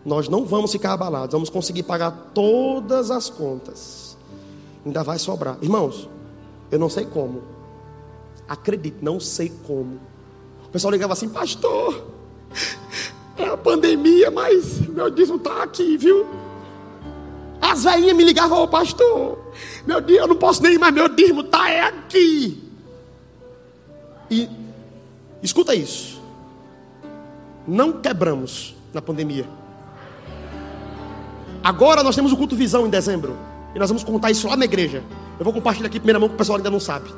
[0.05, 4.17] Nós não vamos ficar abalados, vamos conseguir pagar todas as contas.
[4.85, 5.57] Ainda vai sobrar.
[5.61, 6.09] Irmãos,
[6.71, 7.43] eu não sei como.
[8.47, 9.99] Acredite, não sei como.
[10.65, 12.05] O pessoal ligava assim, pastor,
[13.37, 16.25] é a pandemia, mas meu dízimo está aqui, viu?
[17.61, 19.38] As velhinhas me ligavam, ô pastor,
[19.85, 22.63] meu Deus, eu não posso nem ir, mas meu dízimo está é aqui.
[24.29, 24.49] E
[25.41, 26.21] escuta isso.
[27.67, 29.45] Não quebramos na pandemia.
[31.63, 33.35] Agora nós temos o culto visão em dezembro.
[33.75, 35.03] E nós vamos contar isso lá na igreja.
[35.37, 37.13] Eu vou compartilhar aqui primeira mão que o pessoal ainda não sabe.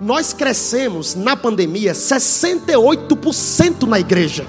[0.00, 4.46] Nós crescemos na pandemia 68% na igreja.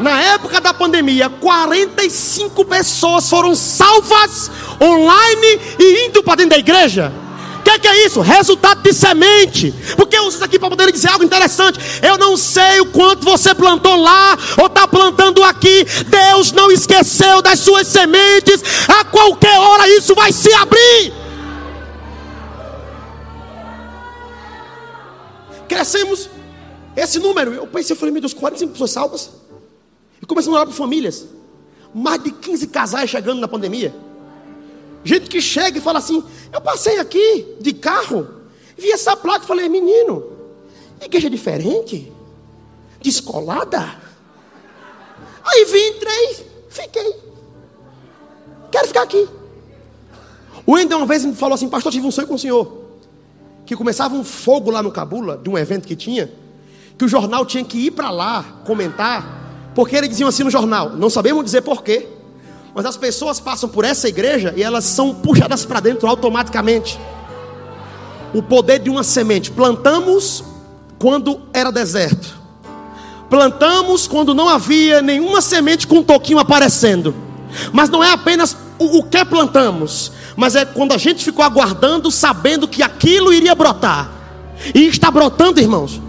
[0.00, 7.12] Na época da pandemia, 45 pessoas foram salvas online e indo para dentro da igreja.
[7.58, 8.22] O que, que, é isso?
[8.22, 9.74] Resultado de semente.
[9.96, 11.78] Porque eu uso isso aqui para poder dizer algo interessante.
[12.02, 15.86] Eu não sei o quanto você plantou lá ou está plantando aqui.
[16.06, 18.62] Deus não esqueceu das suas sementes.
[18.88, 21.12] A qualquer hora isso vai se abrir.
[25.68, 26.30] Crescemos
[26.96, 27.52] esse número.
[27.52, 29.39] Eu pensei, eu falei, meu Deus, 45 pessoas salvas.
[30.30, 31.26] Começamos a orar por famílias.
[31.92, 33.92] Mais de 15 casais chegando na pandemia.
[35.02, 36.22] Gente que chega e fala assim:
[36.52, 38.28] Eu passei aqui de carro,
[38.78, 40.22] vi essa placa e falei: Menino,
[41.02, 42.12] igreja diferente,
[43.02, 44.00] descolada.
[45.44, 47.16] Aí vim, entrei, fiquei.
[48.70, 49.28] Quero ficar aqui.
[50.64, 52.84] O Wendel uma vez me falou assim: Pastor, tive um sonho com o senhor.
[53.66, 56.32] Que começava um fogo lá no Cabula, de um evento que tinha,
[56.96, 59.39] que o jornal tinha que ir para lá comentar
[59.74, 62.08] porque eles diziam assim no jornal, não sabemos dizer porquê,
[62.74, 66.98] mas as pessoas passam por essa igreja e elas são puxadas para dentro automaticamente.
[68.32, 69.50] O poder de uma semente.
[69.50, 70.44] Plantamos
[70.98, 72.38] quando era deserto.
[73.28, 77.14] Plantamos quando não havia nenhuma semente com um toquinho aparecendo.
[77.72, 82.66] Mas não é apenas o, que plantamos, mas é quando a gente ficou aguardando, sabendo
[82.66, 84.10] que aquilo iria brotar.
[84.74, 86.00] E está brotando, irmãos.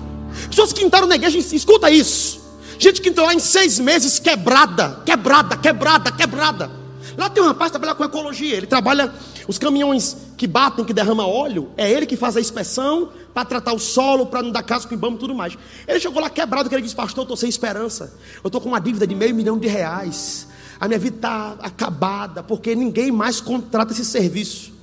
[0.47, 2.40] Pessoas que entraram na igreja, escuta isso.
[2.81, 6.71] Gente que entrou lá em seis meses quebrada, quebrada, quebrada, quebrada.
[7.15, 8.57] Lá tem um rapaz que trabalha com ecologia.
[8.57, 9.13] Ele trabalha
[9.47, 11.69] os caminhões que batem, que derramam óleo.
[11.77, 14.97] É ele que faz a inspeção para tratar o solo, para não dar caso com
[14.97, 15.55] bambu e tudo mais.
[15.87, 18.17] Ele chegou lá quebrado, que ele disse: Pastor, eu estou sem esperança.
[18.43, 20.47] Eu estou com uma dívida de meio milhão de reais.
[20.79, 24.73] A minha vida está acabada, porque ninguém mais contrata esse serviço.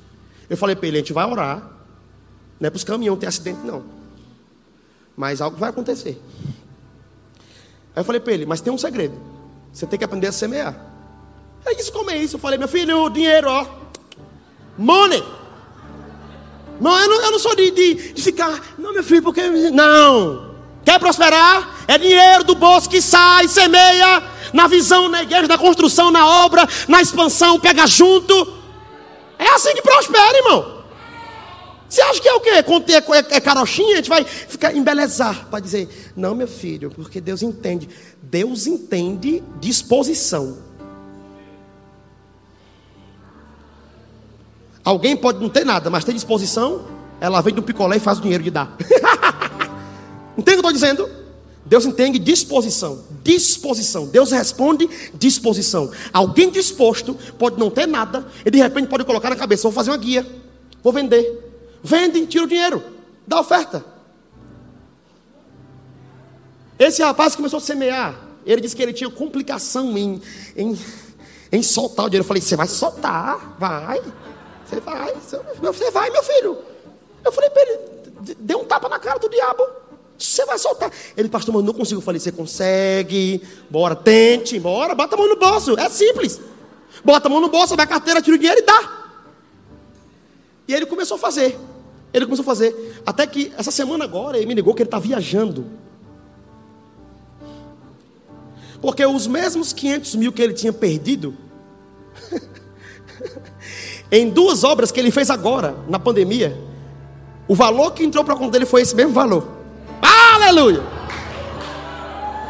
[0.49, 1.69] Eu falei para ele: A gente vai orar.
[2.61, 3.83] Não é para os caminhões ter acidente, não.
[5.17, 6.23] Mas algo vai acontecer.
[7.99, 9.21] Aí eu falei para ele, mas tem um segredo.
[9.73, 10.73] Você tem que aprender a semear.
[11.67, 12.37] Ele disse, como é isso?
[12.37, 13.67] Eu falei, meu filho, dinheiro, ó.
[14.79, 15.25] Money.
[16.81, 19.43] Não, eu não, eu não sou de, de, de ficar, não, meu filho, porque.
[19.73, 20.55] Não.
[20.85, 21.75] Quer prosperar?
[21.89, 24.23] É dinheiro do bolso que sai, semeia,
[24.53, 28.33] na visão, na igreja, na construção, na obra, na expansão, pega junto.
[29.41, 30.78] É assim que prospera, irmão.
[31.89, 32.51] Você acha que é o quê?
[32.51, 37.21] É, é, é carochinha, a gente vai ficar embelezar para dizer, não, meu filho, porque
[37.21, 37.89] Deus entende.
[38.23, 40.59] Deus entende disposição.
[44.85, 46.85] Alguém pode não ter nada, mas ter disposição,
[47.21, 48.77] ela vem do picolé e faz o dinheiro de dar.
[50.37, 51.11] Entende o que eu estou dizendo?
[51.67, 53.05] Deus entende disposição.
[53.23, 54.07] Disposição.
[54.07, 55.91] Deus responde disposição.
[56.13, 59.91] Alguém disposto pode não ter nada e de repente pode colocar na cabeça: vou fazer
[59.91, 60.27] uma guia,
[60.83, 61.48] vou vender.
[61.83, 62.83] Vende, tira o dinheiro,
[63.27, 63.85] dá oferta.
[66.79, 68.15] Esse rapaz começou a semear.
[68.47, 70.23] Ele disse que ele tinha complicação em,
[70.57, 70.79] em,
[71.51, 72.25] em soltar o dinheiro.
[72.25, 73.57] Eu falei: Você vai soltar?
[73.59, 74.01] Vai.
[74.65, 75.13] Você vai.
[75.61, 76.59] Você vai, meu filho.
[77.25, 77.79] Eu falei para ele:
[78.39, 79.67] Dê um tapa na cara do diabo.
[80.17, 80.91] Você vai soltar.
[81.17, 82.01] Ele, pastor, mas não consigo.
[82.01, 83.43] Eu falei: Você consegue.
[83.69, 84.59] Bora, tente.
[84.61, 85.79] Bora, bota a mão no bolso.
[85.79, 86.41] É simples.
[87.05, 89.08] Bota a mão no bolso, vai a carteira, tira o dinheiro e dá.
[90.69, 91.59] E ele começou a fazer.
[92.13, 93.03] Ele começou a fazer.
[93.07, 95.65] Até que essa semana agora ele me ligou que ele está viajando.
[98.81, 101.35] Porque os mesmos 500 mil que ele tinha perdido,
[104.13, 106.57] em duas obras que ele fez agora, na pandemia,
[107.49, 109.49] o valor que entrou para a conta dele foi esse mesmo valor.
[110.01, 110.83] Aleluia!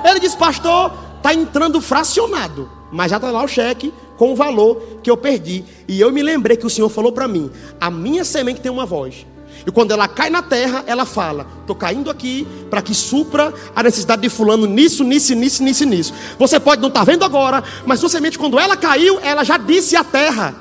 [0.05, 4.99] Ele disse, pastor, está entrando fracionado, mas já está lá o cheque com o valor
[5.03, 5.64] que eu perdi.
[5.87, 7.51] E eu me lembrei que o Senhor falou para mim:
[7.81, 9.25] a minha semente tem uma voz.
[9.66, 13.83] E quando ela cai na terra, ela fala: Estou caindo aqui para que supra a
[13.83, 16.14] necessidade de fulano nisso, nisso, nisso, nisso, nisso.
[16.39, 19.57] Você pode não estar tá vendo agora, mas sua semente, quando ela caiu, ela já
[19.57, 20.55] disse à terra: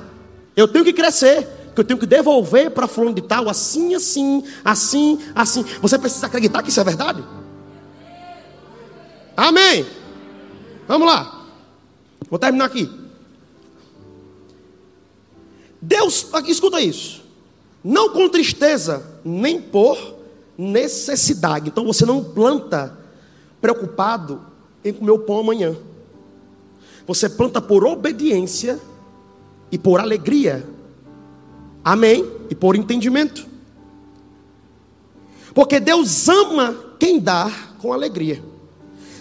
[0.56, 4.44] Eu tenho que crescer, que eu tenho que devolver para fulano de tal, assim, assim,
[4.64, 5.66] assim, assim.
[5.82, 7.24] Você precisa acreditar que isso é verdade?
[9.36, 9.86] Amém.
[10.88, 11.46] Vamos lá.
[12.30, 13.07] Vou terminar aqui.
[15.82, 17.24] Deus, escuta isso.
[17.84, 20.16] Não com tristeza, nem por
[20.58, 21.70] necessidade.
[21.70, 22.98] Então você não planta
[23.62, 24.42] preocupado
[24.84, 25.76] em comer o pão amanhã.
[27.06, 28.80] Você planta por obediência
[29.72, 30.68] e por alegria.
[31.84, 32.30] Amém?
[32.50, 33.48] E por entendimento.
[35.54, 38.44] Porque Deus ama quem dá com alegria.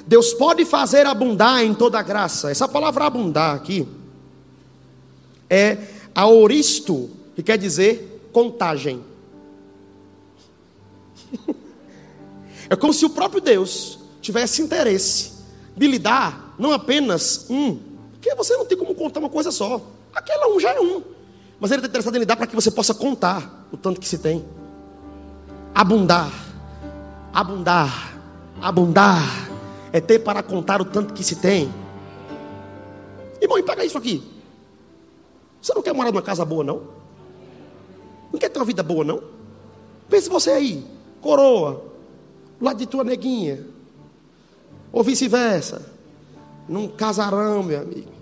[0.06, 2.50] Deus pode fazer abundar em toda graça.
[2.50, 3.86] Essa palavra abundar aqui
[5.48, 5.78] é
[6.16, 9.04] aoristo, que quer dizer contagem.
[12.68, 15.34] É como se o próprio Deus tivesse interesse
[15.76, 17.78] de lhe dar não apenas um,
[18.10, 19.80] porque você não tem como contar uma coisa só.
[20.12, 21.00] Aquela um já é um.
[21.60, 24.08] Mas ele está interessado em lhe dar para que você possa contar o tanto que
[24.08, 24.44] se tem.
[25.72, 26.32] Abundar,
[27.32, 28.18] abundar,
[28.60, 29.48] abundar.
[29.92, 31.72] É ter para contar o tanto que se tem.
[33.40, 34.35] Irmão, pega isso aqui.
[35.66, 36.80] Você não quer morar numa casa boa, não?
[38.32, 39.20] Não quer ter uma vida boa, não?
[40.08, 40.86] Pense você aí,
[41.20, 41.82] coroa,
[42.60, 43.66] lado de tua neguinha,
[44.92, 45.90] ou vice-versa,
[46.68, 48.12] num casarão, meu amigo.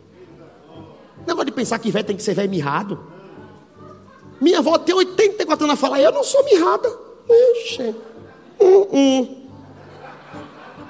[1.26, 2.98] Negócio de pensar que velho tem que ser velho mirrado.
[4.40, 6.98] Minha avó tem 84 anos a falar, eu não sou mirrada.
[7.28, 7.94] Ixi.
[8.58, 9.46] Hum, hum.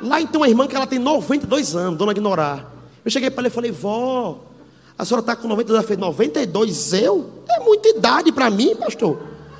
[0.03, 2.73] Lá então uma irmã que ela tem 92 anos, dona Ignorar.
[3.05, 4.54] Eu cheguei para ela e falei, vó,
[4.97, 7.31] a senhora está com 92, ela fez 92, eu?
[7.49, 9.19] É muita idade para mim, pastor.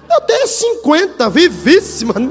[0.09, 2.15] Eu tenho 50, vivíssima.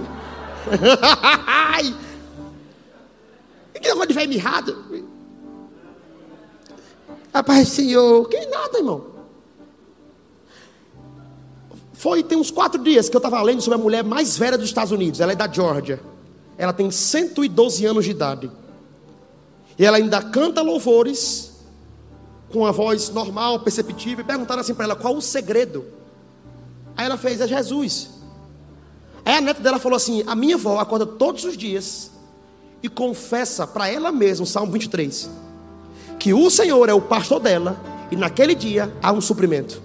[3.74, 4.86] que negócio de velho mirrado?
[7.34, 9.08] Rapaz, senhor, que nada, irmão.
[11.92, 14.68] Foi, tem uns quatro dias que eu estava lendo sobre a mulher mais velha dos
[14.68, 15.20] Estados Unidos.
[15.20, 16.00] Ela é da Georgia.
[16.58, 18.52] Ela tem 112 anos de idade.
[19.78, 21.53] E ela ainda canta louvores
[22.54, 24.24] com a voz normal, perceptível.
[24.24, 25.84] E perguntaram assim para ela: qual o segredo?
[26.96, 28.12] Aí ela fez: é Jesus.
[29.26, 32.12] Aí a neta dela falou assim: a minha avó acorda todos os dias
[32.82, 35.30] e confessa para ela mesma, Salmo 23,
[36.20, 37.82] que o Senhor é o pastor dela
[38.12, 39.82] e naquele dia há um suprimento.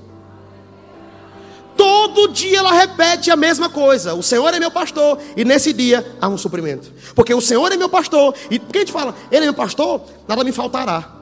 [1.76, 4.12] Todo dia ela repete a mesma coisa.
[4.12, 6.92] O Senhor é meu pastor e nesse dia há um suprimento.
[7.14, 10.02] Porque o Senhor é meu pastor e porque a gente fala, ele é meu pastor,
[10.26, 11.17] nada me faltará.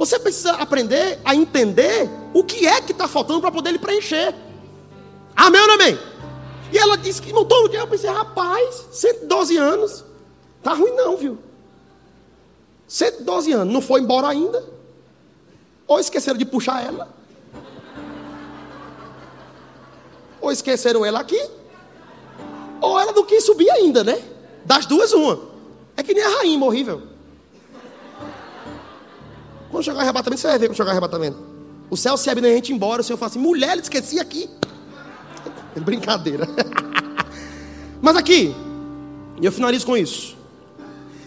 [0.00, 4.34] Você precisa aprender a entender o que é que está faltando para poder lhe preencher.
[5.36, 5.98] Amém ou não amém?
[6.72, 10.02] E ela disse que não todo dia eu pensei, rapaz, 112 anos,
[10.62, 11.38] tá ruim não, viu?
[12.88, 14.64] 112 anos, não foi embora ainda?
[15.86, 17.14] Ou esqueceram de puxar ela?
[20.40, 21.46] Ou esqueceram ela aqui,
[22.80, 24.18] ou ela não quis subir ainda, né?
[24.64, 25.42] Das duas, uma.
[25.94, 27.09] É que nem a rainha horrível.
[29.70, 31.38] Quando chegar o arrebatamento, você vai ver quando chegar o arrebatamento.
[31.88, 33.02] O céu se abre e a gente embora.
[33.02, 34.48] O Senhor fala assim: mulher, ele esqueci aqui.
[35.76, 36.48] Brincadeira.
[38.02, 38.54] Mas aqui,
[39.40, 40.36] e eu finalizo com isso.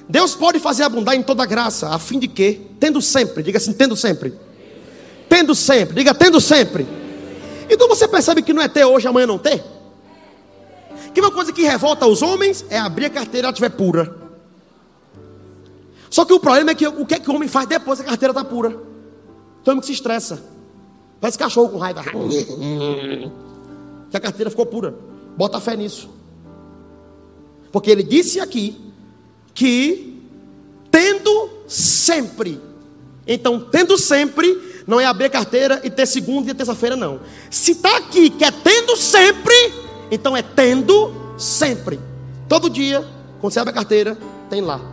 [0.09, 3.73] Deus pode fazer abundar em toda graça, a fim de que, tendo sempre, diga assim,
[3.73, 4.33] tendo sempre.
[5.29, 6.85] Tendo sempre, diga tendo sempre
[7.69, 9.63] então você percebe que não é ter hoje, amanhã não ter?
[11.13, 14.22] Que uma coisa que revolta os homens é abrir a carteira e ela estiver pura.
[16.13, 18.03] Só que o problema é que o que, é que o homem faz depois a
[18.03, 18.79] carteira está pura?
[19.63, 20.43] Então que se estressa.
[21.19, 22.03] Parece cachorro com raiva.
[24.11, 24.93] Que a carteira ficou pura.
[25.35, 26.07] Bota fé nisso.
[27.71, 28.79] Porque ele disse aqui
[29.55, 30.23] que
[30.91, 32.61] tendo sempre.
[33.25, 37.21] Então, tendo sempre, não é abrir carteira e ter segunda e terça-feira, não.
[37.49, 39.55] Se está aqui que é tendo sempre,
[40.11, 41.99] então é tendo sempre.
[42.47, 43.03] Todo dia,
[43.41, 44.15] quando você abre a carteira,
[44.47, 44.92] tem lá.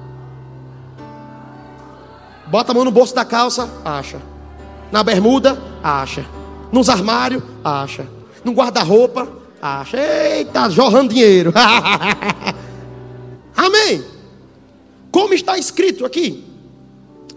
[2.50, 4.20] Bota a mão no bolso da calça, acha.
[4.90, 6.26] Na bermuda, acha.
[6.72, 8.06] Nos armários, acha.
[8.44, 9.28] No guarda-roupa,
[9.62, 9.96] acha.
[9.96, 11.52] Eita, jorrando dinheiro.
[13.56, 14.04] Amém.
[15.12, 16.44] Como está escrito aqui?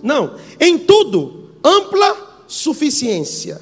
[0.01, 0.36] Não.
[0.59, 3.61] Em tudo, ampla suficiência.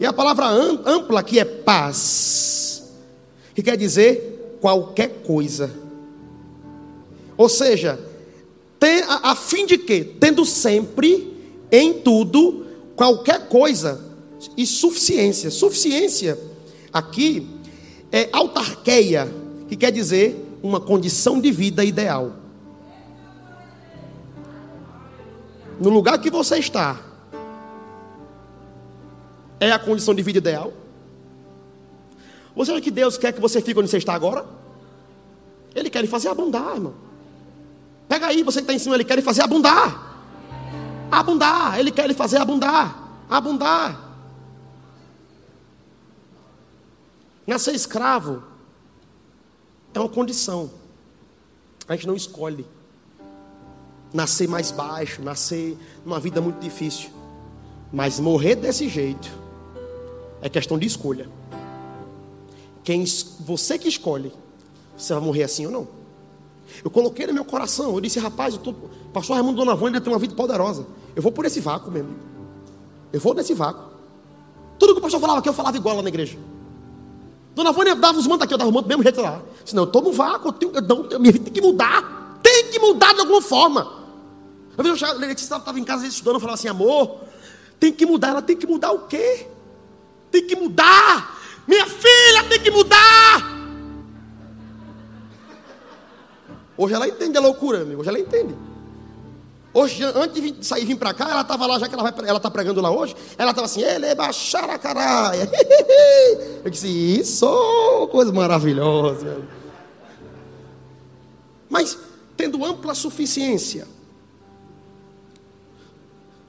[0.00, 2.90] E a palavra ampla aqui é paz,
[3.54, 5.70] que quer dizer qualquer coisa.
[7.36, 8.00] Ou seja,
[8.80, 10.02] tem, a, a fim de que?
[10.02, 11.36] Tendo sempre,
[11.70, 12.66] em tudo,
[12.96, 14.02] qualquer coisa
[14.56, 15.50] e suficiência.
[15.50, 16.38] Suficiência
[16.90, 17.46] aqui
[18.10, 19.30] é autarqueia,
[19.68, 22.32] que quer dizer uma condição de vida ideal.
[25.78, 27.00] No lugar que você está,
[29.60, 30.72] é a condição de vida ideal?
[32.56, 34.44] Você acha que Deus quer que você fique onde você está agora?
[35.74, 37.09] Ele quer fazer abundar, irmão.
[38.10, 40.18] Pega aí, você que está em cima, ele quer fazer abundar.
[41.12, 43.08] Abundar, ele quer fazer abundar.
[43.30, 44.10] Abundar.
[47.46, 48.42] Nascer escravo
[49.94, 50.72] é uma condição.
[51.86, 52.66] A gente não escolhe.
[54.12, 57.10] Nascer mais baixo, nascer numa vida muito difícil.
[57.92, 59.30] Mas morrer desse jeito
[60.42, 61.28] é questão de escolha.
[62.82, 63.04] Quem
[63.38, 64.32] você que escolhe,
[64.98, 65.99] você vai morrer assim ou não.
[66.82, 68.72] Eu coloquei no meu coração, eu disse, rapaz, eu tô,
[69.12, 70.86] pastor Raimundo Dona Vânia tem uma vida poderosa.
[71.14, 72.18] Eu vou por esse vácuo, meu amigo.
[73.12, 73.84] Eu vou nesse vácuo.
[74.78, 76.38] Tudo que o pastor falava aqui, eu falava igual lá na igreja.
[77.54, 79.42] Dona Vânia dava os mantos aqui, eu dava o manto do mesmo jeito lá.
[79.64, 82.38] Senão eu estou no vácuo, eu tenho, eu não, minha vida tem que mudar.
[82.42, 84.00] Tem que mudar de alguma forma.
[84.78, 87.20] Eu vi, eu Letícia estava em casa estudando, eu falava assim, amor,
[87.78, 88.28] tem que mudar.
[88.28, 89.46] Ela tem que mudar o quê?
[90.30, 91.38] Tem que mudar.
[91.68, 93.59] Minha filha tem que mudar.
[96.80, 98.00] Hoje ela entende a loucura, amigo.
[98.00, 98.56] Hoje ela entende.
[99.74, 102.80] Hoje, antes de sair vir para cá, ela estava lá, já que ela está pregando
[102.80, 105.42] lá hoje, ela estava assim, ele é baixar a caralho.
[106.64, 109.42] Eu disse, isso, coisa maravilhosa.
[111.68, 111.98] Mas,
[112.34, 113.86] tendo ampla suficiência.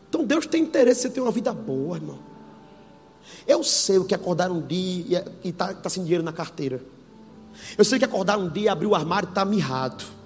[0.08, 2.20] Então, Deus tem interesse em ter uma vida boa, irmão.
[3.46, 6.82] Eu sei o que é acordar um dia e está tá sem dinheiro na carteira.
[7.78, 10.21] Eu sei que acordar um dia, abrir o armário e está mirrado.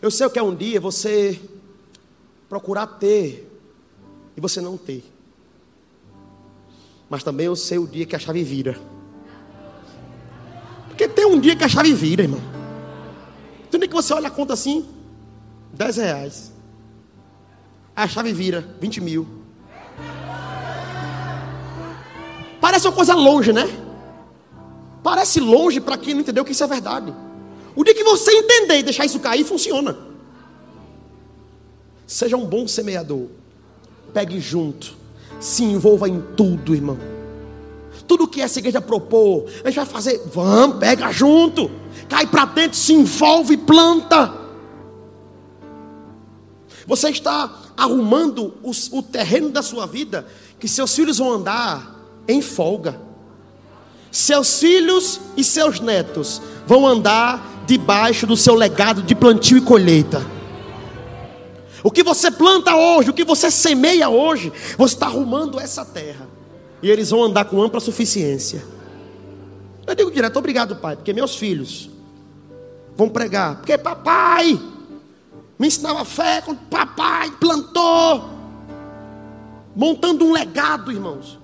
[0.00, 1.40] Eu sei o que é um dia você
[2.48, 3.50] procurar ter
[4.36, 5.04] e você não ter.
[7.10, 8.78] Mas também eu sei o dia que a chave vira.
[10.88, 12.40] Porque tem um dia que a chave vira, irmão.
[13.70, 14.86] Tem um dia que você olha a conta assim,
[15.72, 16.52] 10 reais.
[17.96, 19.26] A chave vira, 20 mil.
[22.60, 23.64] Parece uma coisa longe, né?
[25.02, 27.12] Parece longe para quem não entendeu que isso é verdade.
[27.78, 29.96] O dia que você entender e deixar isso cair, funciona.
[32.04, 33.28] Seja um bom semeador.
[34.12, 34.96] Pegue junto.
[35.38, 36.98] Se envolva em tudo, irmão.
[38.08, 40.20] Tudo que essa igreja propor, a gente vai fazer.
[40.34, 41.70] Vamos, pega junto.
[42.08, 44.34] Cai para dentro, se envolve, planta.
[46.84, 48.54] Você está arrumando
[48.90, 50.26] o terreno da sua vida
[50.58, 51.94] que seus filhos vão andar
[52.26, 53.00] em folga.
[54.10, 60.26] Seus filhos e seus netos vão andar debaixo do seu legado de plantio e colheita.
[61.84, 66.26] O que você planta hoje, o que você semeia hoje, você está arrumando essa terra.
[66.82, 68.64] E eles vão andar com ampla suficiência.
[69.86, 71.90] Eu digo direto, obrigado, pai, porque meus filhos
[72.96, 73.56] vão pregar.
[73.56, 74.58] Porque papai
[75.58, 78.30] me ensinava fé quando papai plantou.
[79.76, 81.38] Montando um legado, irmãos.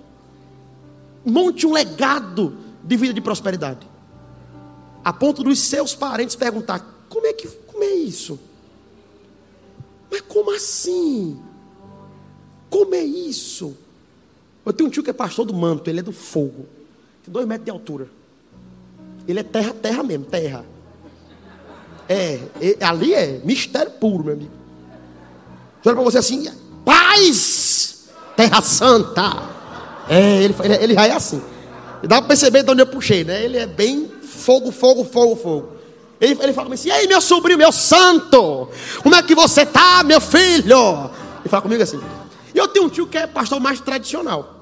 [1.23, 3.94] Monte um legado de vida de prosperidade
[5.05, 8.39] a ponto dos seus parentes perguntar: como é que como é isso?
[10.11, 11.39] Mas como assim?
[12.71, 13.77] Como é isso?
[14.65, 16.67] Eu tenho um tio que é pastor do manto, ele é do fogo,
[17.23, 18.09] tem dois metros de altura.
[19.27, 20.65] Ele é terra, terra mesmo, terra.
[22.09, 24.53] É, é ali é mistério puro, meu amigo.
[25.85, 26.47] Olha para você assim,
[26.85, 29.51] paz, terra santa.
[30.09, 31.43] É, ele, ele, ele já é assim.
[32.03, 33.45] Dá para perceber de onde eu puxei, né?
[33.45, 34.11] Ele é bem
[34.45, 35.69] fogo, fogo, fogo, fogo.
[36.21, 38.69] Ele, ele fala assim: E aí, meu sobrinho, meu santo,
[39.03, 41.11] como é que você tá, meu filho?
[41.41, 42.01] Ele fala comigo assim.
[42.55, 44.55] E eu tenho um tio que é pastor mais tradicional.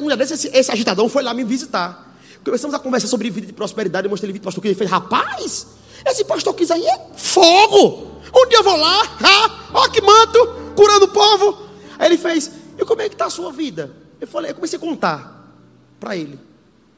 [0.00, 2.16] Um dia desse, esse, esse agitadão foi lá me visitar.
[2.44, 4.06] Começamos a conversar sobre vida de prosperidade.
[4.06, 4.88] Eu mostrei ele vídeo pastor que ele fez.
[4.88, 5.66] Rapaz,
[6.06, 8.20] esse pastor quis aí é fogo.
[8.34, 11.66] Um dia eu vou lá, ah, ó que manto, curando o povo.
[11.98, 13.90] Aí ele fez, e como é que está a sua vida?
[14.20, 15.52] Eu falei, eu comecei a contar
[15.98, 16.38] para ele.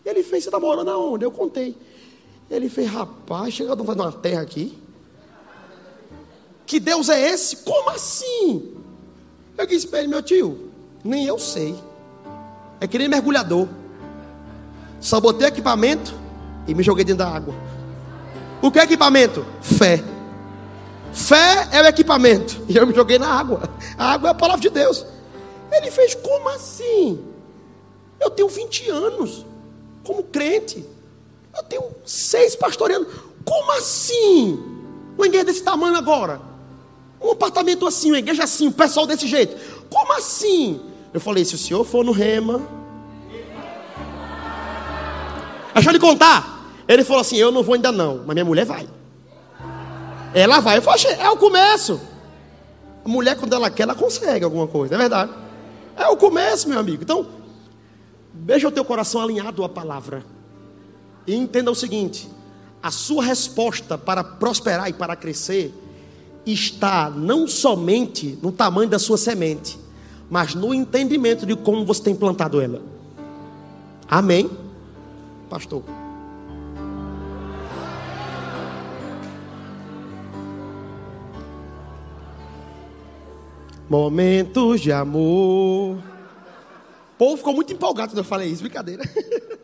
[0.09, 1.23] Ele fez, você está morando aonde?
[1.23, 1.77] Eu contei.
[2.51, 4.79] Ele fez, rapaz, chegando a uma terra aqui.
[6.65, 7.57] Que Deus é esse?
[7.57, 8.75] Como assim?
[9.57, 10.71] Eu disse para ele, meu tio,
[11.05, 11.79] nem eu sei.
[12.81, 13.69] É que nem mergulhador.
[14.99, 16.15] Só botei equipamento
[16.67, 17.55] e me joguei dentro da água.
[18.63, 19.45] O que é equipamento?
[19.61, 20.03] Fé.
[21.13, 22.63] Fé é o equipamento.
[22.67, 23.61] E eu me joguei na água.
[23.99, 25.05] A água é a palavra de Deus.
[25.71, 27.23] Ele fez, como assim?
[28.19, 29.45] Eu tenho 20 anos
[30.09, 30.83] como crente.
[31.55, 33.07] Eu tenho seis pastoreando.
[33.45, 34.59] Como assim?
[35.19, 36.41] Uma igreja desse tamanho agora.
[37.21, 39.55] Um apartamento assim, uma igreja assim, o um pessoal desse jeito.
[39.91, 40.81] Como assim?
[41.13, 42.67] Eu falei, se o senhor for no rema.
[45.75, 46.73] Deixa eu lhe contar.
[46.89, 48.89] Ele falou assim: Eu não vou ainda não, mas minha mulher vai.
[50.33, 50.79] Ela vai.
[50.79, 52.01] Eu falei, é o começo.
[53.05, 55.33] A mulher, quando ela quer, ela consegue alguma coisa, é verdade.
[55.97, 57.03] É o começo, meu amigo.
[57.03, 57.27] Então,
[58.45, 60.25] Veja o teu coração alinhado à palavra.
[61.27, 62.29] E entenda o seguinte:
[62.83, 65.75] a sua resposta para prosperar e para crescer
[66.47, 69.79] está não somente no tamanho da sua semente,
[70.31, 72.81] mas no entendimento de como você tem plantado ela.
[74.09, 74.51] Amém?
[75.51, 75.83] Pastor.
[83.91, 85.99] Momentos de amor
[87.19, 89.03] povo ficou muito empolgado quando eu falei isso, brincadeira.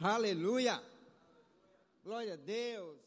[0.00, 0.80] Aleluia!
[2.04, 2.97] Glória a Deus!